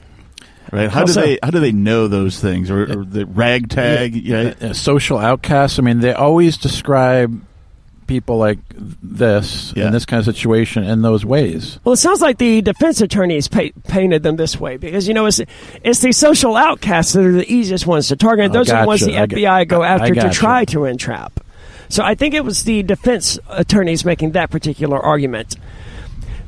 Right? 0.72 0.90
How 0.90 1.00
How 1.00 1.04
do 1.04 1.12
so? 1.12 1.20
they 1.22 1.38
how 1.42 1.50
do 1.50 1.61
they 1.61 1.72
know 1.72 2.09
those 2.09 2.38
things 2.40 2.70
or, 2.70 2.83
or 3.00 3.04
the 3.04 3.24
ragtag? 3.26 4.14
Yeah. 4.14 4.72
Social 4.72 5.18
outcasts. 5.18 5.78
I 5.78 5.83
mean, 5.83 6.00
they 6.00 6.12
always 6.12 6.57
describe 6.59 7.40
people 8.07 8.38
like 8.38 8.59
this 9.02 9.72
Yeah. 9.76 9.87
in 9.87 9.92
this 9.92 10.07
kind 10.07 10.18
of 10.18 10.24
situation 10.35 10.83
in 10.83 11.02
those 11.02 11.24
ways. 11.26 11.78
Well, 11.85 11.92
it 11.92 11.98
sounds 11.98 12.22
like 12.22 12.38
the 12.38 12.62
defense 12.62 13.02
attorneys 13.02 13.48
pa- 13.48 13.68
painted 13.87 14.22
them 14.22 14.37
this 14.37 14.59
way 14.59 14.78
because 14.78 15.07
you 15.07 15.12
know 15.14 15.26
it's 15.26 15.40
it's 15.85 16.00
the 16.00 16.12
social 16.12 16.57
outcasts 16.57 17.12
that 17.12 17.24
are 17.24 17.33
the 17.33 17.50
easiest 17.52 17.87
ones 17.87 18.09
to 18.09 18.16
target. 18.16 18.50
Oh, 18.50 18.54
Those 18.54 18.70
are 18.70 18.83
the 18.83 18.87
ones 18.87 19.00
the 19.02 19.18
I 19.18 19.26
get- 19.26 19.38
FBI 19.38 19.68
go 19.68 19.83
I 19.83 19.88
after 19.88 20.14
to 20.14 20.31
try 20.31 20.64
to 20.66 20.85
entrap. 20.85 21.40
So 21.90 22.02
I 22.04 22.14
think 22.14 22.35
it 22.35 22.44
was 22.44 22.64
the 22.64 22.83
defense 22.83 23.38
attorneys 23.48 24.04
making 24.04 24.33
that 24.33 24.50
particular 24.50 24.98
argument. 24.98 25.57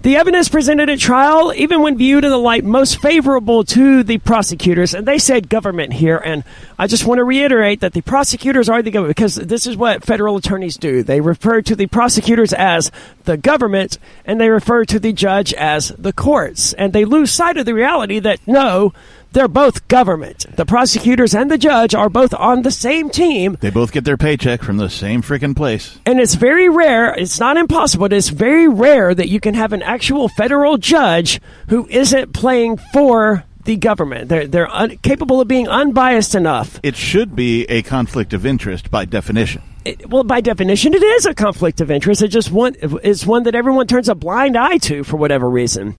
The 0.02 0.16
evidence 0.16 0.48
presented 0.48 0.88
at 0.88 0.98
trial, 0.98 1.52
even 1.54 1.82
when 1.82 1.98
viewed 1.98 2.24
in 2.24 2.30
the 2.30 2.38
light 2.38 2.64
most 2.64 3.02
favorable 3.02 3.64
to 3.64 4.02
the 4.02 4.16
prosecutors, 4.16 4.94
and 4.94 5.06
they 5.06 5.18
said 5.18 5.50
government 5.50 5.92
here, 5.92 6.16
and 6.16 6.42
I 6.78 6.86
just 6.86 7.04
want 7.04 7.18
to 7.18 7.24
reiterate 7.24 7.80
that 7.80 7.92
the 7.92 8.00
prosecutors 8.00 8.70
are 8.70 8.80
the 8.80 8.90
government 8.90 9.14
because 9.14 9.34
this 9.34 9.66
is 9.66 9.76
what 9.76 10.02
federal 10.02 10.36
attorneys 10.36 10.78
do. 10.78 11.02
They 11.02 11.20
refer 11.20 11.60
to 11.60 11.76
the 11.76 11.86
prosecutors 11.86 12.54
as 12.54 12.90
the 13.24 13.36
government, 13.36 13.98
and 14.24 14.40
they 14.40 14.48
refer 14.48 14.86
to 14.86 14.98
the 14.98 15.12
judge 15.12 15.52
as 15.52 15.88
the 15.98 16.14
courts, 16.14 16.72
and 16.72 16.94
they 16.94 17.04
lose 17.04 17.30
sight 17.30 17.58
of 17.58 17.66
the 17.66 17.74
reality 17.74 18.20
that 18.20 18.40
no, 18.46 18.94
they're 19.32 19.48
both 19.48 19.86
government. 19.88 20.46
The 20.56 20.66
prosecutors 20.66 21.34
and 21.34 21.50
the 21.50 21.58
judge 21.58 21.94
are 21.94 22.08
both 22.08 22.34
on 22.34 22.62
the 22.62 22.70
same 22.70 23.10
team, 23.10 23.56
They 23.60 23.70
both 23.70 23.92
get 23.92 24.04
their 24.04 24.16
paycheck 24.16 24.62
from 24.62 24.76
the 24.76 24.90
same 24.90 25.22
freaking 25.22 25.54
place. 25.56 25.98
and 26.06 26.18
it's 26.20 26.34
very 26.34 26.68
rare, 26.68 27.14
it's 27.14 27.38
not 27.40 27.56
impossible, 27.56 28.04
but 28.08 28.12
it's 28.12 28.28
very 28.30 28.68
rare 28.68 29.14
that 29.14 29.28
you 29.28 29.40
can 29.40 29.54
have 29.54 29.72
an 29.72 29.82
actual 29.82 30.28
federal 30.28 30.76
judge 30.78 31.40
who 31.68 31.86
isn't 31.88 32.32
playing 32.32 32.76
for 32.92 33.44
the 33.64 33.76
government. 33.76 34.28
They're, 34.30 34.46
they're 34.46 34.70
un- 34.70 34.96
capable 35.02 35.40
of 35.40 35.46
being 35.48 35.68
unbiased 35.68 36.34
enough. 36.34 36.80
It 36.82 36.96
should 36.96 37.36
be 37.36 37.64
a 37.64 37.82
conflict 37.82 38.32
of 38.32 38.46
interest 38.46 38.90
by 38.90 39.04
definition. 39.04 39.62
It- 39.84 40.08
well, 40.10 40.24
by 40.24 40.40
definition, 40.40 40.94
it 40.94 41.02
is 41.02 41.26
a 41.26 41.34
conflict 41.34 41.80
of 41.80 41.90
interest. 41.90 42.22
It 42.22 42.28
just 42.28 42.50
one, 42.50 42.74
it's 42.80 43.26
one 43.26 43.42
that 43.44 43.54
everyone 43.54 43.86
turns 43.86 44.08
a 44.08 44.14
blind 44.14 44.56
eye 44.56 44.78
to 44.78 45.04
for 45.04 45.16
whatever 45.18 45.48
reason. 45.48 45.96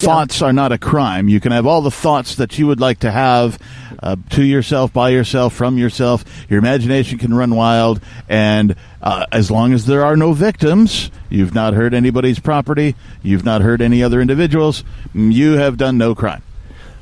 Thoughts 0.00 0.40
are 0.42 0.52
not 0.52 0.72
a 0.72 0.78
crime. 0.78 1.28
You 1.28 1.40
can 1.40 1.52
have 1.52 1.66
all 1.66 1.82
the 1.82 1.90
thoughts 1.90 2.36
that 2.36 2.58
you 2.58 2.66
would 2.66 2.80
like 2.80 3.00
to 3.00 3.10
have 3.10 3.58
uh, 4.02 4.16
to 4.30 4.42
yourself, 4.42 4.92
by 4.92 5.10
yourself, 5.10 5.52
from 5.52 5.76
yourself. 5.76 6.24
Your 6.48 6.58
imagination 6.58 7.18
can 7.18 7.34
run 7.34 7.54
wild, 7.54 8.00
and 8.28 8.74
uh, 9.02 9.26
as 9.30 9.50
long 9.50 9.72
as 9.72 9.86
there 9.86 10.04
are 10.04 10.16
no 10.16 10.32
victims, 10.32 11.10
you've 11.28 11.54
not 11.54 11.74
hurt 11.74 11.92
anybody's 11.92 12.38
property, 12.38 12.96
you've 13.22 13.44
not 13.44 13.60
hurt 13.60 13.80
any 13.80 14.02
other 14.02 14.20
individuals, 14.20 14.84
you 15.14 15.52
have 15.52 15.76
done 15.76 15.98
no 15.98 16.14
crime. 16.14 16.42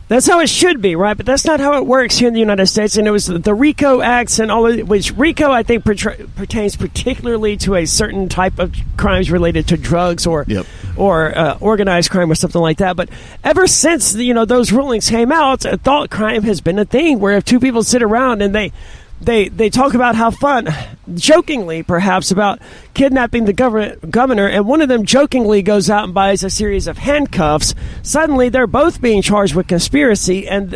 That's 0.08 0.26
how 0.26 0.40
it 0.40 0.48
should 0.48 0.80
be, 0.80 0.96
right? 0.96 1.16
But 1.16 1.26
that's 1.26 1.44
not 1.44 1.60
how 1.60 1.74
it 1.74 1.86
works 1.86 2.16
here 2.16 2.28
in 2.28 2.34
the 2.34 2.40
United 2.40 2.66
States. 2.66 2.96
And 2.96 3.06
it 3.06 3.10
was 3.10 3.26
the 3.26 3.54
RICO 3.54 4.00
acts 4.00 4.38
and 4.38 4.50
all 4.50 4.66
of 4.66 4.88
which 4.88 5.12
RICO, 5.12 5.50
I 5.50 5.62
think, 5.62 5.84
pertains 5.84 6.76
particularly 6.76 7.58
to 7.58 7.74
a 7.74 7.84
certain 7.84 8.28
type 8.28 8.58
of 8.58 8.74
crimes 8.96 9.30
related 9.30 9.68
to 9.68 9.76
drugs 9.76 10.26
or 10.26 10.44
yep. 10.48 10.64
or 10.96 11.36
uh, 11.36 11.58
organized 11.60 12.10
crime 12.10 12.30
or 12.30 12.34
something 12.34 12.60
like 12.60 12.78
that. 12.78 12.96
But 12.96 13.10
ever 13.44 13.66
since 13.66 14.14
you 14.14 14.32
know 14.32 14.46
those 14.46 14.72
rulings 14.72 15.10
came 15.10 15.30
out, 15.30 15.60
thought 15.60 16.08
crime 16.08 16.42
has 16.44 16.62
been 16.62 16.78
a 16.78 16.86
thing 16.86 17.20
where 17.20 17.36
if 17.36 17.44
two 17.44 17.60
people 17.60 17.82
sit 17.82 18.02
around 18.02 18.40
and 18.40 18.54
they 18.54 18.72
they 19.20 19.48
they 19.48 19.70
talk 19.70 19.94
about 19.94 20.14
how 20.14 20.30
fun, 20.30 20.68
jokingly 21.14 21.82
perhaps, 21.82 22.30
about 22.30 22.60
kidnapping 22.94 23.44
the 23.44 23.52
government 23.52 24.10
governor, 24.10 24.46
and 24.46 24.66
one 24.66 24.80
of 24.80 24.88
them 24.88 25.04
jokingly 25.04 25.62
goes 25.62 25.90
out 25.90 26.04
and 26.04 26.14
buys 26.14 26.44
a 26.44 26.50
series 26.50 26.86
of 26.86 26.98
handcuffs. 26.98 27.74
Suddenly, 28.02 28.48
they're 28.48 28.66
both 28.66 29.00
being 29.00 29.22
charged 29.22 29.54
with 29.54 29.66
conspiracy, 29.66 30.48
and 30.48 30.72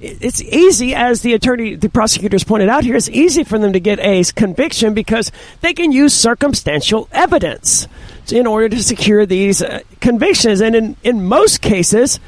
it's 0.00 0.42
easy, 0.42 0.94
as 0.94 1.22
the 1.22 1.34
attorney, 1.34 1.74
the 1.76 1.88
prosecutors 1.88 2.44
pointed 2.44 2.68
out 2.68 2.84
here, 2.84 2.96
it's 2.96 3.08
easy 3.08 3.44
for 3.44 3.58
them 3.58 3.72
to 3.72 3.80
get 3.80 3.98
a 4.00 4.24
conviction 4.34 4.94
because 4.94 5.30
they 5.60 5.72
can 5.72 5.92
use 5.92 6.12
circumstantial 6.12 7.08
evidence 7.12 7.86
in 8.30 8.46
order 8.46 8.68
to 8.68 8.82
secure 8.82 9.24
these 9.24 9.62
uh, 9.62 9.80
convictions, 10.00 10.60
and 10.60 10.74
in 10.74 10.96
in 11.02 11.24
most 11.24 11.60
cases 11.60 12.18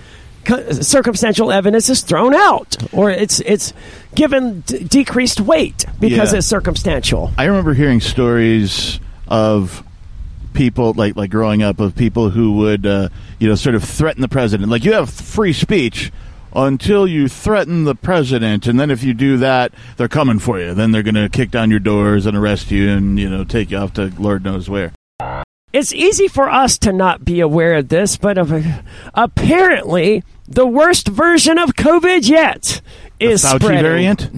circumstantial 0.46 1.50
evidence 1.53 1.88
is 1.88 2.03
thrown 2.03 2.35
out 2.35 2.76
or 2.92 3.11
it's 3.11 3.40
it's 3.40 3.72
given 4.14 4.61
d- 4.61 4.83
decreased 4.85 5.40
weight 5.40 5.87
because 6.00 6.33
Yeah. 6.33 6.38
it's 6.38 6.46
circumstantial. 6.46 7.31
I 7.38 7.44
remember 7.44 7.74
hearing 7.74 8.00
stories 8.00 9.00
of 9.29 9.85
people 10.53 10.92
like 10.94 11.14
like 11.16 11.31
growing 11.31 11.62
up 11.62 11.79
of 11.81 11.94
people 11.94 12.31
who 12.31 12.53
would 12.57 12.85
uh, 12.87 13.09
you 13.38 13.48
know 13.48 13.55
sort 13.55 13.74
of 13.74 13.85
threaten 13.85 14.20
the 14.22 14.29
president. 14.29 14.70
Like 14.70 14.85
you 14.85 14.92
have 14.94 15.11
free 15.11 15.53
speech 15.53 16.11
until 16.53 17.07
you 17.07 17.29
threaten 17.29 17.85
the 17.85 17.94
president, 17.94 18.66
and 18.66 18.81
then 18.81 18.90
if 18.90 19.05
you 19.05 19.14
do 19.14 19.37
that, 19.37 19.72
they're 19.96 20.09
coming 20.09 20.40
for 20.40 20.59
you. 20.59 20.74
Then 20.74 20.90
they're 20.90 21.05
going 21.05 21.14
to 21.14 21.29
kick 21.29 21.53
down 21.53 21.70
your 21.70 21.79
doors 21.79 22.26
and 22.26 22.37
arrest 22.37 22.72
you, 22.72 22.90
and 22.90 23.18
you 23.20 23.29
know 23.31 23.44
take 23.44 23.70
you 23.70 23.76
off 23.79 23.92
to 23.94 24.12
Lord 24.18 24.42
knows 24.44 24.68
where. 24.68 24.92
It's 25.72 25.92
easy 25.92 26.26
for 26.26 26.50
us 26.50 26.78
to 26.78 26.92
not 26.92 27.24
be 27.24 27.40
aware 27.40 27.74
of 27.74 27.88
this, 27.88 28.16
but 28.16 28.37
apparently 29.14 30.24
the 30.48 30.66
worst 30.66 31.06
version 31.06 31.59
of 31.59 31.76
COVID 31.76 32.28
yet 32.28 32.80
is 33.20 33.44
Fauci 33.44 33.62
spreading. 33.62 33.83
variant. 33.83 34.30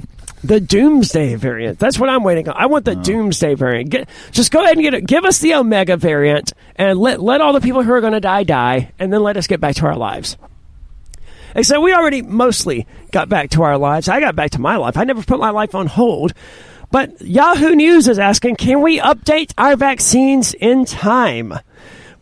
The 0.45 0.61
doomsday 0.61 1.37
variant. 1.37 1.79
That's 1.79 1.99
what 1.99 2.11
I'm 2.11 2.25
waiting 2.25 2.49
on. 2.49 2.57
I 2.57 2.67
want 2.67 2.85
the 2.85 2.99
oh. 2.99 3.03
doomsday 3.03 3.55
variant. 3.55 3.91
Get, 3.91 4.09
just 4.33 4.51
go 4.51 4.63
ahead 4.63 4.77
and 4.77 4.83
get 4.83 4.93
it. 4.93 5.07
Give 5.07 5.25
us 5.25 5.39
the 5.39 5.55
omega 5.55 5.97
variant 5.97 6.53
and 6.77 6.99
let 6.99 7.23
let 7.23 7.41
all 7.41 7.53
the 7.53 7.61
people 7.61 7.83
who 7.83 7.93
are 7.93 8.01
going 8.01 8.13
to 8.13 8.21
die 8.21 8.43
die, 8.43 8.93
and 8.99 9.13
then 9.13 9.23
let 9.23 9.37
us 9.37 9.47
get 9.47 9.61
back 9.61 9.77
to 9.77 9.87
our 9.87 9.97
lives. 9.97 10.37
Except 11.55 11.81
we 11.81 11.95
already 11.95 12.23
mostly 12.23 12.87
got 13.13 13.29
back 13.29 13.51
to 13.51 13.63
our 13.63 13.79
lives. 13.79 14.09
I 14.09 14.21
got 14.21 14.35
back 14.35 14.51
to 14.53 14.61
my 14.61 14.77
life. 14.77 14.97
I 14.97 15.05
never 15.05 15.23
put 15.23 15.39
my 15.39 15.51
life 15.51 15.75
on 15.75 15.87
hold. 15.87 16.33
But 16.93 17.23
Yahoo 17.23 17.75
News 17.75 18.07
is 18.07 18.19
asking, 18.19 18.57
can 18.57 18.83
we 18.83 19.01
update 19.01 19.55
our 19.57 19.77
vaccines 19.77 20.53
in 20.53 20.85
time? 20.85 21.55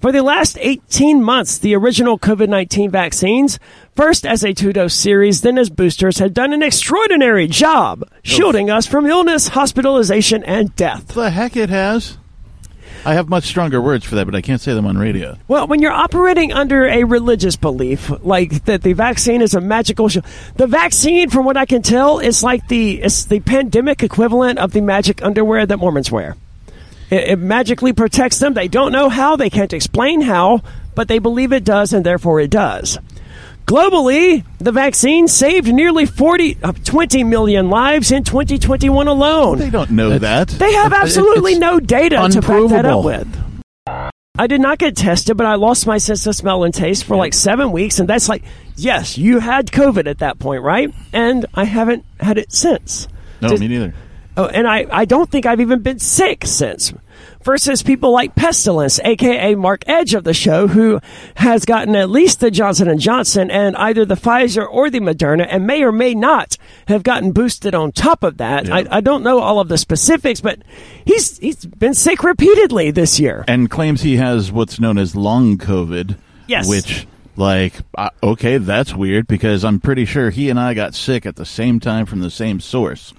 For 0.00 0.12
the 0.12 0.22
last 0.22 0.56
18 0.61 1.24
months, 1.24 1.59
the 1.59 1.74
original 1.74 2.20
COVID 2.20 2.48
19 2.48 2.88
vaccines, 2.88 3.59
first 3.96 4.24
as 4.24 4.44
a 4.44 4.54
two 4.54 4.72
dose 4.72 4.94
series, 4.94 5.40
then 5.40 5.59
as 5.59 5.70
boosters, 5.70 6.18
had 6.18 6.33
done 6.33 6.52
an 6.52 6.62
extraordinary 6.62 7.48
job 7.48 8.09
shielding 8.22 8.70
us 8.70 8.87
from 8.87 9.06
illness, 9.06 9.48
hospitalization, 9.48 10.44
and 10.44 10.74
death. 10.76 11.09
The 11.09 11.30
heck 11.30 11.56
it 11.56 11.68
has. 11.68 12.16
I 13.04 13.14
have 13.14 13.28
much 13.28 13.44
stronger 13.44 13.80
words 13.80 14.04
for 14.04 14.16
that, 14.16 14.26
but 14.26 14.34
I 14.34 14.42
can't 14.42 14.60
say 14.60 14.74
them 14.74 14.86
on 14.86 14.98
radio. 14.98 15.36
Well, 15.48 15.66
when 15.66 15.80
you're 15.80 15.92
operating 15.92 16.52
under 16.52 16.86
a 16.86 17.04
religious 17.04 17.56
belief, 17.56 18.10
like 18.22 18.64
that 18.64 18.82
the 18.82 18.92
vaccine 18.92 19.42
is 19.42 19.54
a 19.54 19.60
magical 19.60 20.08
shield, 20.08 20.26
the 20.56 20.66
vaccine, 20.66 21.30
from 21.30 21.44
what 21.44 21.56
I 21.56 21.66
can 21.66 21.82
tell, 21.82 22.18
is 22.18 22.42
like 22.42 22.68
the 22.68 23.02
it's 23.02 23.24
the 23.24 23.40
pandemic 23.40 24.02
equivalent 24.02 24.58
of 24.58 24.72
the 24.72 24.80
magic 24.80 25.22
underwear 25.22 25.66
that 25.66 25.78
Mormons 25.78 26.10
wear. 26.10 26.36
It, 27.10 27.30
it 27.30 27.38
magically 27.38 27.92
protects 27.92 28.38
them. 28.38 28.54
They 28.54 28.68
don't 28.68 28.92
know 28.92 29.08
how, 29.08 29.36
they 29.36 29.50
can't 29.50 29.72
explain 29.72 30.20
how, 30.20 30.62
but 30.94 31.08
they 31.08 31.18
believe 31.18 31.52
it 31.52 31.64
does, 31.64 31.92
and 31.92 32.04
therefore 32.04 32.40
it 32.40 32.50
does. 32.50 32.98
Globally, 33.70 34.44
the 34.59 34.72
vaccine 34.72 35.28
saved 35.28 35.72
nearly 35.72 36.04
40, 36.04 36.59
uh, 36.61 36.72
20 36.72 37.22
million 37.22 37.70
lives 37.70 38.11
in 38.11 38.24
2021 38.24 39.06
alone. 39.06 39.59
They 39.59 39.70
don't 39.70 39.92
know 39.92 40.18
that. 40.18 40.48
They 40.48 40.72
have 40.72 40.92
absolutely 40.92 41.52
it's 41.52 41.61
no 41.61 41.78
data 41.78 42.16
to 42.33 42.40
back 42.40 42.68
that 42.70 42.85
up 42.85 43.04
with. 43.04 43.28
I 43.87 44.48
did 44.48 44.61
not 44.61 44.78
get 44.78 44.96
tested, 44.96 45.37
but 45.37 45.46
I 45.46 45.54
lost 45.54 45.87
my 45.87 45.98
sense 45.98 46.26
of 46.26 46.35
smell 46.35 46.64
and 46.64 46.74
taste 46.74 47.04
for 47.04 47.14
like 47.14 47.33
seven 47.33 47.70
weeks, 47.70 48.00
and 48.00 48.09
that's 48.09 48.28
like, 48.28 48.42
yes, 48.74 49.16
you 49.16 49.38
had 49.38 49.68
COVID 49.68 50.09
at 50.09 50.18
that 50.18 50.40
point, 50.40 50.64
right? 50.64 50.92
And 51.12 51.46
I 51.54 51.62
haven't 51.62 52.04
had 52.18 52.38
it 52.38 52.50
since. 52.50 53.06
no, 53.40 53.56
me 53.56 53.68
neither. 53.68 53.94
Oh, 54.37 54.46
and 54.46 54.66
I, 54.66 54.87
I 54.90 55.04
don't 55.04 55.30
think 55.30 55.46
I've 55.46 55.61
even 55.61 55.80
been 55.80 56.00
sick 56.00 56.44
since. 56.44 56.92
Versus 57.42 57.83
people 57.83 58.12
like 58.12 58.35
Pestilence, 58.35 59.00
aka 59.00 59.55
Mark 59.55 59.83
Edge 59.87 60.12
of 60.12 60.24
the 60.24 60.35
show, 60.35 60.68
who 60.68 61.00
has 61.37 61.64
gotten 61.64 61.96
at 61.96 62.11
least 62.11 62.40
the 62.40 62.50
Johnson 62.50 62.87
and 62.87 63.00
Johnson 63.00 63.50
and 63.50 63.74
either 63.76 64.05
the 64.05 64.14
Pfizer 64.14 64.66
or 64.70 64.90
the 64.90 65.00
Moderna, 65.00 65.46
and 65.48 65.66
may 65.66 65.83
or 65.83 65.90
may 65.90 66.14
not 66.14 66.59
have 66.87 67.03
gotten 67.03 67.33
boosted 67.33 67.74
on 67.74 67.92
top 67.92 68.22
of 68.22 68.37
that. 68.37 68.66
Yeah. 68.66 68.74
I, 68.74 68.98
I 68.98 69.00
don't 69.00 69.22
know 69.22 69.38
all 69.38 69.59
of 69.59 69.68
the 69.68 69.79
specifics, 69.79 70.42
but 70.42 70.59
he's 71.07 71.38
he's 71.38 71.64
been 71.64 71.94
sick 71.94 72.22
repeatedly 72.22 72.90
this 72.90 73.18
year. 73.18 73.44
and 73.48 73.70
claims 73.70 74.03
he 74.03 74.16
has 74.16 74.53
what's 74.53 74.79
known 74.79 74.98
as 74.98 75.16
long 75.16 75.57
COVID. 75.57 76.16
Yes. 76.46 76.68
Which, 76.68 77.07
like, 77.37 77.72
uh, 77.96 78.11
okay, 78.22 78.59
that's 78.59 78.94
weird 78.94 79.26
because 79.26 79.64
I'm 79.64 79.81
pretty 79.81 80.05
sure 80.05 80.29
he 80.29 80.50
and 80.50 80.61
I 80.61 80.74
got 80.74 80.94
sick 80.94 81.24
at 81.24 81.37
the 81.37 81.46
same 81.46 81.81
time 81.81 82.05
from 82.05 82.20
the 82.20 82.31
same 82.31 82.61
source. 82.61 83.14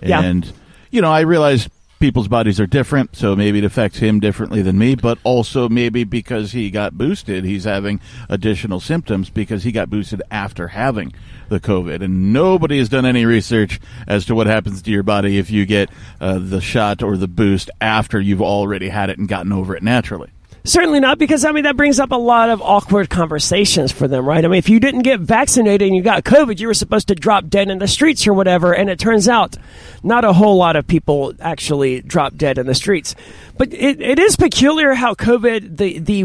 Yeah. 0.00 0.22
And, 0.22 0.52
you 0.90 1.00
know, 1.00 1.10
I 1.10 1.20
realize 1.20 1.68
people's 2.04 2.28
bodies 2.28 2.60
are 2.60 2.66
different, 2.66 3.16
so 3.16 3.34
maybe 3.34 3.56
it 3.56 3.64
affects 3.64 3.96
him 3.96 4.20
differently 4.20 4.60
than 4.60 4.76
me, 4.76 4.94
but 4.94 5.16
also 5.24 5.70
maybe 5.70 6.04
because 6.04 6.52
he 6.52 6.70
got 6.70 6.98
boosted, 6.98 7.46
he's 7.46 7.64
having 7.64 7.98
additional 8.28 8.78
symptoms 8.78 9.30
because 9.30 9.62
he 9.62 9.72
got 9.72 9.88
boosted 9.88 10.20
after 10.30 10.68
having 10.68 11.14
the 11.48 11.58
COVID. 11.58 12.02
And 12.02 12.30
nobody 12.30 12.76
has 12.76 12.90
done 12.90 13.06
any 13.06 13.24
research 13.24 13.80
as 14.06 14.26
to 14.26 14.34
what 14.34 14.46
happens 14.46 14.82
to 14.82 14.90
your 14.90 15.02
body 15.02 15.38
if 15.38 15.50
you 15.50 15.64
get 15.64 15.88
uh, 16.20 16.38
the 16.38 16.60
shot 16.60 17.02
or 17.02 17.16
the 17.16 17.26
boost 17.26 17.70
after 17.80 18.20
you've 18.20 18.42
already 18.42 18.90
had 18.90 19.08
it 19.08 19.16
and 19.16 19.26
gotten 19.26 19.50
over 19.50 19.74
it 19.74 19.82
naturally. 19.82 20.28
Certainly 20.66 21.00
not, 21.00 21.18
because 21.18 21.44
I 21.44 21.52
mean 21.52 21.64
that 21.64 21.76
brings 21.76 22.00
up 22.00 22.10
a 22.10 22.16
lot 22.16 22.48
of 22.48 22.62
awkward 22.62 23.10
conversations 23.10 23.92
for 23.92 24.08
them, 24.08 24.26
right? 24.26 24.42
I 24.42 24.48
mean, 24.48 24.56
if 24.56 24.70
you 24.70 24.80
didn't 24.80 25.02
get 25.02 25.20
vaccinated 25.20 25.86
and 25.86 25.94
you 25.94 26.02
got 26.02 26.24
COVID, 26.24 26.58
you 26.58 26.66
were 26.66 26.74
supposed 26.74 27.08
to 27.08 27.14
drop 27.14 27.48
dead 27.48 27.68
in 27.68 27.80
the 27.80 27.86
streets 27.86 28.26
or 28.26 28.32
whatever, 28.32 28.72
and 28.74 28.88
it 28.88 28.98
turns 28.98 29.28
out 29.28 29.58
not 30.02 30.24
a 30.24 30.32
whole 30.32 30.56
lot 30.56 30.76
of 30.76 30.86
people 30.86 31.34
actually 31.38 32.00
drop 32.00 32.36
dead 32.36 32.56
in 32.56 32.66
the 32.66 32.74
streets. 32.74 33.14
But 33.58 33.74
it, 33.74 34.00
it 34.00 34.18
is 34.18 34.36
peculiar 34.36 34.94
how 34.94 35.12
COVID, 35.12 35.76
the 35.76 35.98
the 35.98 36.24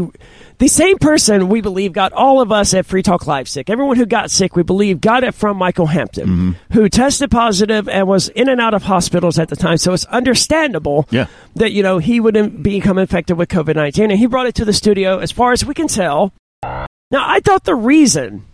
the 0.60 0.68
same 0.68 0.98
person 0.98 1.48
we 1.48 1.62
believe 1.62 1.92
got 1.92 2.12
all 2.12 2.40
of 2.40 2.52
us 2.52 2.74
at 2.74 2.84
Free 2.86 3.02
Talk 3.02 3.26
Live 3.26 3.48
sick. 3.48 3.68
Everyone 3.70 3.96
who 3.96 4.04
got 4.06 4.30
sick, 4.30 4.54
we 4.54 4.62
believe, 4.62 5.00
got 5.00 5.24
it 5.24 5.34
from 5.34 5.56
Michael 5.56 5.86
Hampton, 5.86 6.26
mm-hmm. 6.28 6.52
who 6.74 6.88
tested 6.88 7.30
positive 7.30 7.88
and 7.88 8.06
was 8.06 8.28
in 8.28 8.48
and 8.48 8.60
out 8.60 8.74
of 8.74 8.82
hospitals 8.82 9.38
at 9.38 9.48
the 9.48 9.56
time. 9.56 9.78
So 9.78 9.94
it's 9.94 10.04
understandable 10.04 11.08
Yeah. 11.10 11.26
that 11.56 11.72
you 11.72 11.82
know 11.82 11.98
he 11.98 12.20
wouldn't 12.20 12.62
become 12.62 12.98
infected 12.98 13.36
with 13.38 13.48
COVID 13.48 13.74
nineteen, 13.74 14.10
and 14.10 14.20
he 14.20 14.26
brought 14.26 14.46
it 14.46 14.54
to 14.56 14.64
the 14.64 14.74
studio. 14.74 15.18
As 15.18 15.32
far 15.32 15.52
as 15.52 15.64
we 15.64 15.74
can 15.74 15.88
tell, 15.88 16.32
now 16.62 17.24
I 17.26 17.40
thought 17.40 17.64
the 17.64 17.74
reason 17.74 18.44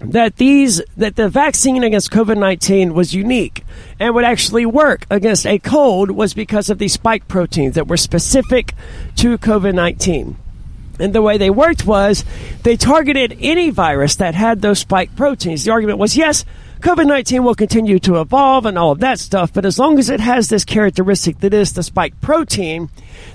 that 0.00 0.36
these 0.36 0.80
that 0.96 1.16
the 1.16 1.28
vaccine 1.28 1.84
against 1.84 2.10
COVID 2.10 2.38
nineteen 2.38 2.94
was 2.94 3.14
unique 3.14 3.64
and 3.98 4.14
would 4.14 4.24
actually 4.24 4.64
work 4.64 5.04
against 5.10 5.46
a 5.46 5.58
cold 5.58 6.10
was 6.10 6.32
because 6.32 6.70
of 6.70 6.78
the 6.78 6.88
spike 6.88 7.28
proteins 7.28 7.74
that 7.74 7.86
were 7.86 7.98
specific 7.98 8.72
to 9.16 9.36
COVID 9.36 9.74
nineteen. 9.74 10.38
And 11.00 11.14
the 11.14 11.22
way 11.22 11.38
they 11.38 11.50
worked 11.50 11.86
was 11.86 12.24
they 12.62 12.76
targeted 12.76 13.36
any 13.40 13.70
virus 13.70 14.16
that 14.16 14.34
had 14.34 14.60
those 14.60 14.80
spike 14.80 15.16
proteins. 15.16 15.64
The 15.64 15.72
argument 15.72 15.98
was 15.98 16.16
yes, 16.16 16.44
COVID 16.80 17.06
19 17.06 17.44
will 17.44 17.54
continue 17.54 17.98
to 17.98 18.20
evolve 18.20 18.64
and 18.64 18.78
all 18.78 18.92
of 18.92 19.00
that 19.00 19.18
stuff, 19.18 19.52
but 19.52 19.66
as 19.66 19.78
long 19.78 19.98
as 19.98 20.08
it 20.08 20.20
has 20.20 20.48
this 20.48 20.64
characteristic 20.64 21.40
that 21.40 21.52
is 21.52 21.74
the 21.74 21.82
spike 21.82 22.18
protein, 22.22 22.88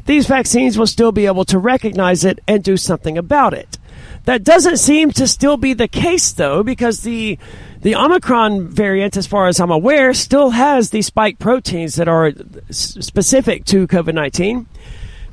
these 0.08 0.26
vaccines 0.26 0.80
will 0.80 0.88
still 0.88 1.12
be 1.12 1.28
able 1.28 1.46
to 1.46 1.60
recognize 1.60 2.26
it 2.26 2.40
and 2.48 2.64
do 2.64 2.76
something 2.76 3.20
about 3.20 3.54
it. 3.54 3.78
That 4.26 4.44
doesn't 4.44 4.78
seem 4.78 5.12
to 5.12 5.28
still 5.28 5.58
be 5.58 5.74
the 5.74 5.88
case 5.88 6.32
though, 6.32 6.64
because 6.64 7.02
the 7.02 7.38
the 7.82 7.96
Omicron 7.96 8.70
variant, 8.70 9.16
as 9.16 9.28
far 9.28 9.48
as 9.48 9.60
I'm 9.60 9.70
aware, 9.70 10.12
still 10.16 10.50
has 10.50 10.90
these 10.90 11.06
spike 11.06 11.38
proteins 11.38 11.96
that 11.96 12.08
are 12.08 12.32
specific 12.72 13.66
to 13.66 13.86
COVID 13.88 14.16
19. 14.16 14.66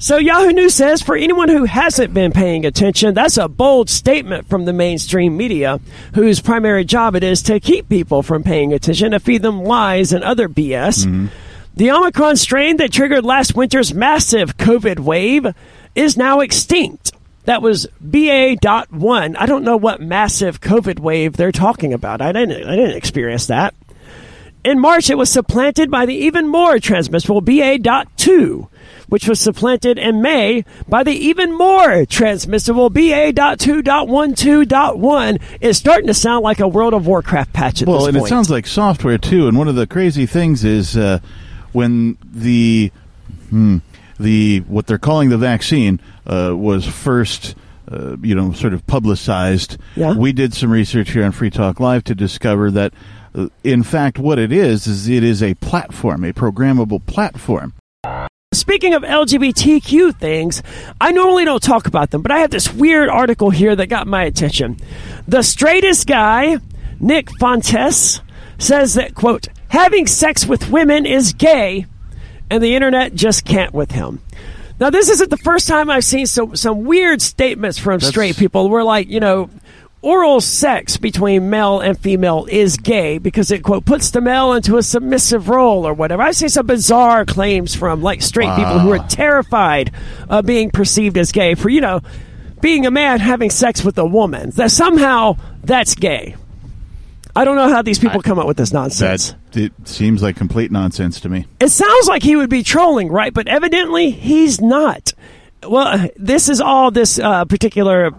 So 0.03 0.17
Yahoo 0.17 0.51
News 0.51 0.75
says 0.75 1.01
for 1.01 1.15
anyone 1.15 1.49
who 1.49 1.63
hasn't 1.63 2.13
been 2.13 2.33
paying 2.33 2.67
attention, 2.67 3.15
that's 3.15 3.37
a 3.37 3.47
bold 3.47 3.89
statement 3.89 4.49
from 4.49 4.65
the 4.65 4.73
mainstream 4.73 5.37
media, 5.37 5.79
whose 6.17 6.41
primary 6.41 6.85
job 6.85 7.15
it 7.15 7.23
is 7.23 7.41
to 7.43 7.61
keep 7.61 7.89
people 7.89 8.25
from 8.25 8.43
paying 8.43 8.73
attention, 8.73 9.13
to 9.13 9.21
feed 9.21 9.43
them 9.43 9.63
lies 9.63 10.13
and 10.13 10.25
other 10.25 10.49
BS. 10.49 11.07
Mm-hmm. 11.07 11.27
The 11.77 11.93
Omicron 11.93 12.37
strain 12.37 12.79
that 12.79 12.91
triggered 12.93 13.25
last 13.25 13.55
winter's 13.55 13.95
massive 13.95 14.57
COVID 14.57 14.99
wave 14.99 15.47
is 15.95 16.17
now 16.17 16.41
extinct. 16.41 17.13
That 17.45 17.63
was 17.63 17.87
BA.1. 18.01 19.37
I 19.39 19.47
don't 19.47 19.63
know 19.63 19.77
what 19.77 20.01
massive 20.01 20.61
COVID 20.61 20.99
wave 20.99 21.37
they're 21.37 21.53
talking 21.53 21.93
about. 21.93 22.21
I 22.21 22.33
didn't 22.33 22.67
I 22.67 22.75
didn't 22.75 22.97
experience 22.97 23.47
that. 23.47 23.73
In 24.65 24.81
March 24.81 25.11
it 25.11 25.17
was 25.17 25.31
supplanted 25.31 25.93
by 25.93 26.07
the 26.07 26.15
even 26.17 26.49
more 26.49 26.81
transmissible 26.81 27.41
BA.2 27.41 28.69
which 29.13 29.29
was 29.29 29.39
supplanted 29.39 29.99
in 29.99 30.23
May 30.23 30.65
by 30.89 31.03
the 31.03 31.13
even 31.13 31.53
more 31.53 32.07
transmissible 32.07 32.89
BA.2.12.1. 32.89 35.43
is 35.61 35.77
starting 35.77 36.07
to 36.07 36.15
sound 36.15 36.43
like 36.43 36.61
a 36.61 36.67
World 36.67 36.95
of 36.95 37.07
Warcraft 37.07 37.53
patch 37.53 37.83
at 37.83 37.89
well, 37.89 37.99
this 37.99 38.09
and 38.09 38.17
it 38.17 38.27
sounds 38.27 38.49
like 38.49 38.67
software 38.67 39.19
too. 39.19 39.49
And 39.49 39.59
one 39.59 39.69
of 39.69 39.75
the 39.75 39.87
crazy 39.87 40.25
things 40.25 40.65
is 40.65 40.97
uh, 40.97 41.19
when 41.73 42.17
the 42.25 42.91
hmm, 43.51 43.81
the 44.19 44.61
what 44.61 44.87
they're 44.87 44.97
calling 44.97 45.29
the 45.29 45.37
vaccine 45.37 46.01
uh, 46.27 46.57
was 46.57 46.87
first. 46.87 47.55
Uh, 47.91 48.17
you 48.23 48.35
know, 48.35 48.53
sort 48.53 48.73
of 48.73 48.87
publicized. 48.87 49.77
Yeah. 49.97 50.15
We 50.15 50.33
did 50.33 50.55
some 50.55 50.71
research 50.71 51.11
here 51.11 51.25
on 51.25 51.33
Free 51.33 51.51
Talk 51.51 51.81
Live 51.81 52.05
to 52.05 52.15
discover 52.15 52.71
that, 52.71 52.95
uh, 53.35 53.49
in 53.65 53.83
fact, 53.83 54.19
what 54.19 54.39
it 54.39 54.53
is 54.53 54.87
is 54.87 55.09
it 55.09 55.23
is 55.23 55.43
a 55.43 55.53
platform, 55.55 56.25
a 56.25 56.33
programmable 56.33 57.05
platform 57.05 57.75
Speaking 58.53 58.93
of 58.93 59.03
LGBTQ 59.03 60.15
things, 60.19 60.63
I 61.01 61.13
normally 61.13 61.47
don't 61.47 61.63
talk 61.63 61.87
about 61.87 62.11
them, 62.11 62.21
but 62.21 62.31
I 62.31 62.41
have 62.41 62.51
this 62.51 62.71
weird 62.73 63.09
article 63.09 63.49
here 63.49 63.75
that 63.75 63.87
got 63.87 64.07
my 64.07 64.25
attention. 64.25 64.77
The 65.27 65.43
straightest 65.43 66.07
guy, 66.07 66.59
Nick 67.01 67.31
Fuentes, 67.39 68.21
says 68.59 68.95
that, 68.95 69.15
quote, 69.15 69.49
having 69.69 70.07
sex 70.07 70.47
with 70.47 70.69
women 70.71 71.07
is 71.07 71.33
gay, 71.33 71.87
and 72.51 72.63
the 72.63 72.75
internet 72.75 73.15
just 73.15 73.47
can't 73.47 73.73
with 73.73 73.93
him. 73.93 74.21
Now, 74.79 74.91
this 74.91 75.09
isn't 75.09 75.31
the 75.31 75.39
first 75.39 75.67
time 75.67 75.89
I've 75.89 76.05
seen 76.05 76.27
some, 76.27 76.55
some 76.55 76.85
weird 76.85 77.23
statements 77.23 77.79
from 77.79 78.01
That's- 78.01 78.11
straight 78.11 78.37
people 78.37 78.69
where, 78.69 78.85
like, 78.85 79.09
you 79.09 79.21
know, 79.21 79.49
oral 80.03 80.41
sex 80.41 80.97
between 80.97 81.49
male 81.49 81.81
and 81.81 81.99
female 81.99 82.47
is 82.51 82.77
gay 82.77 83.19
because 83.19 83.51
it 83.51 83.63
quote 83.63 83.85
puts 83.85 84.11
the 84.11 84.21
male 84.21 84.53
into 84.53 84.77
a 84.77 84.83
submissive 84.83 85.49
role 85.49 85.87
or 85.87 85.95
whatever. 85.95 86.23
I 86.23 86.33
see 86.33 86.49
some 86.49 86.67
bizarre 86.67 87.25
claims 87.25 87.75
from 87.75 88.03
like 88.03 88.21
straight 88.21 88.55
people 88.57 88.81
who 88.81 88.93
are 88.93 89.07
terrified 89.09 89.93
of 90.29 90.45
being 90.45 90.71
perceived 90.71 91.17
as 91.17 91.33
gay 91.33 91.55
for 91.55 91.69
you 91.69 91.81
know 91.81 92.01
being 92.61 92.87
a 92.87 92.91
man 92.91 93.21
having 93.21 93.51
sex 93.51 93.85
with 93.85 93.97
a 93.99 94.07
woman. 94.07 94.51
That 94.51 94.71
somehow 94.71 95.37
that's 95.63 95.95
gay. 95.95 96.37
I 97.35 97.45
don't 97.45 97.57
know 97.57 97.69
how 97.69 97.81
these 97.81 97.99
people 97.99 98.21
come 98.21 98.39
up 98.39 98.47
with 98.47 98.59
this 98.59 98.73
nonsense. 98.73 99.35
That 99.53 99.61
it 99.61 99.73
seems 99.89 100.23
like 100.23 100.37
complete 100.37 100.71
nonsense 100.71 101.21
to 101.21 101.29
me. 101.29 101.47
It 101.61 101.71
sounds 101.71 102.07
like 102.07 102.23
he 102.23 102.37
would 102.37 102.51
be 102.51 102.63
trolling, 102.63 103.09
right? 103.11 103.33
But 103.33 103.49
evidently 103.49 104.11
he's 104.11 104.61
not. 104.61 105.15
Well, 105.63 106.11
this 106.17 106.49
is 106.49 106.61
all 106.61 106.91
this 106.91 107.19
uh, 107.19 107.45
particular. 107.47 108.11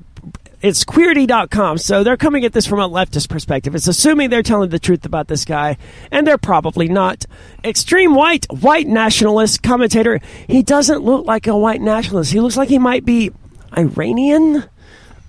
It's 0.64 0.86
queerty.com, 0.86 1.78
so 1.78 2.06
they're 2.06 2.16
coming 2.16 2.46
at 2.46 2.54
this 2.54 2.66
from 2.66 2.80
a 2.80 2.88
leftist 2.88 3.28
perspective. 3.28 3.76
It's 3.76 3.88
assuming 3.88 4.30
they're 4.30 4.42
telling 4.42 4.70
the 4.70 4.80
truth 4.80 5.06
about 5.06 5.28
this 5.28 5.44
guy, 5.44 5.76
and 6.10 6.26
they're 6.26 6.38
probably 6.38 6.88
not. 6.88 7.26
Extreme 7.66 8.16
white, 8.16 8.46
white 8.50 8.88
nationalist 8.88 9.62
commentator. 9.62 10.22
He 10.48 10.64
doesn't 10.64 11.04
look 11.04 11.26
like 11.26 11.48
a 11.48 11.58
white 11.58 11.82
nationalist. 11.82 12.32
He 12.32 12.40
looks 12.40 12.56
like 12.56 12.70
he 12.70 12.80
might 12.80 13.04
be 13.04 13.32
Iranian 13.78 14.64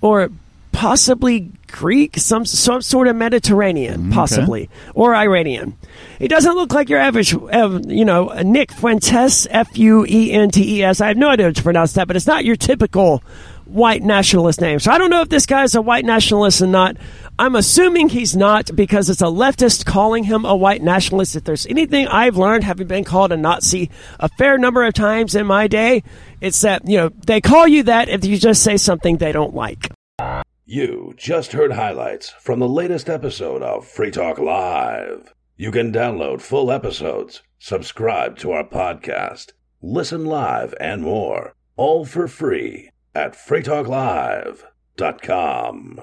or 0.01 0.31
possibly 0.71 1.51
Greek, 1.67 2.17
some 2.17 2.45
some 2.47 2.81
sort 2.81 3.09
of 3.09 3.17
Mediterranean, 3.17 4.11
mm, 4.11 4.13
possibly, 4.13 4.71
or 4.95 5.17
Iranian. 5.17 5.77
He 6.21 6.29
doesn't 6.29 6.55
look 6.55 6.73
like 6.73 6.89
your 6.89 7.01
average, 7.01 7.33
you 7.33 8.05
know, 8.05 8.29
Nick 8.45 8.71
Fuentes, 8.71 9.49
F 9.51 9.77
U 9.77 10.07
E 10.09 10.31
N 10.31 10.51
T 10.51 10.79
E 10.79 10.85
S. 10.85 11.01
I 11.01 11.09
have 11.09 11.17
no 11.17 11.31
idea 11.31 11.47
how 11.47 11.53
to 11.53 11.63
pronounce 11.63 11.95
that, 11.95 12.07
but 12.07 12.15
it's 12.15 12.29
not 12.29 12.45
your 12.45 12.55
typical 12.55 13.25
white 13.67 14.03
nationalist 14.03 14.61
name. 14.61 14.79
So 14.79 14.91
I 14.91 14.99
don't 14.99 15.11
know 15.11 15.23
if 15.23 15.29
this 15.29 15.47
guy's 15.47 15.75
a 15.75 15.83
white 15.83 16.05
nationalist 16.05 16.63
or 16.63 16.67
not. 16.67 16.97
I'm 17.39 17.57
assuming 17.57 18.09
he's 18.09 18.37
not 18.37 18.71
because 18.75 19.11
it's 19.11 19.21
a 19.21 19.25
leftist 19.25 19.85
calling 19.85 20.25
him 20.25 20.45
a 20.45 20.55
white 20.55 20.83
nationalist. 20.83 21.35
If 21.35 21.45
there's 21.45 21.67
anything 21.67 22.07
I've 22.07 22.37
learned, 22.37 22.65
having 22.65 22.87
been 22.87 23.05
called 23.05 23.33
a 23.33 23.37
Nazi 23.37 23.91
a 24.21 24.29
fair 24.29 24.59
number 24.59 24.85
of 24.85 24.95
times 24.95 25.35
in 25.35 25.47
my 25.47 25.67
day, 25.67 26.03
it's 26.41 26.61
that, 26.61 26.89
you 26.89 26.97
know, 26.97 27.11
they 27.27 27.41
call 27.41 27.67
you 27.67 27.83
that 27.85 28.09
if 28.09 28.25
you 28.25 28.39
just 28.39 28.63
say 28.63 28.77
something 28.77 29.17
they 29.17 29.33
don't 29.33 29.55
like. 29.55 29.91
You 30.65 31.15
just 31.17 31.53
heard 31.53 31.73
highlights 31.73 32.31
from 32.41 32.61
the 32.61 32.69
latest 32.69 33.11
episode 33.11 33.63
of 33.63 33.87
Free 33.87 34.11
Talk 34.11 34.39
Live. 34.39 35.35
You 35.57 35.71
can 35.71 35.93
download 35.93 36.41
full 36.41 36.71
episodes, 36.71 37.43
subscribe 37.59 38.39
to 38.39 38.53
our 38.53 38.65
podcast, 38.65 39.53
listen 39.83 40.25
live, 40.25 40.75
and 40.81 41.03
more, 41.03 41.55
all 41.77 42.05
for 42.05 42.29
free 42.29 42.91
at 43.15 43.35
freetalklive.com. 43.35 46.01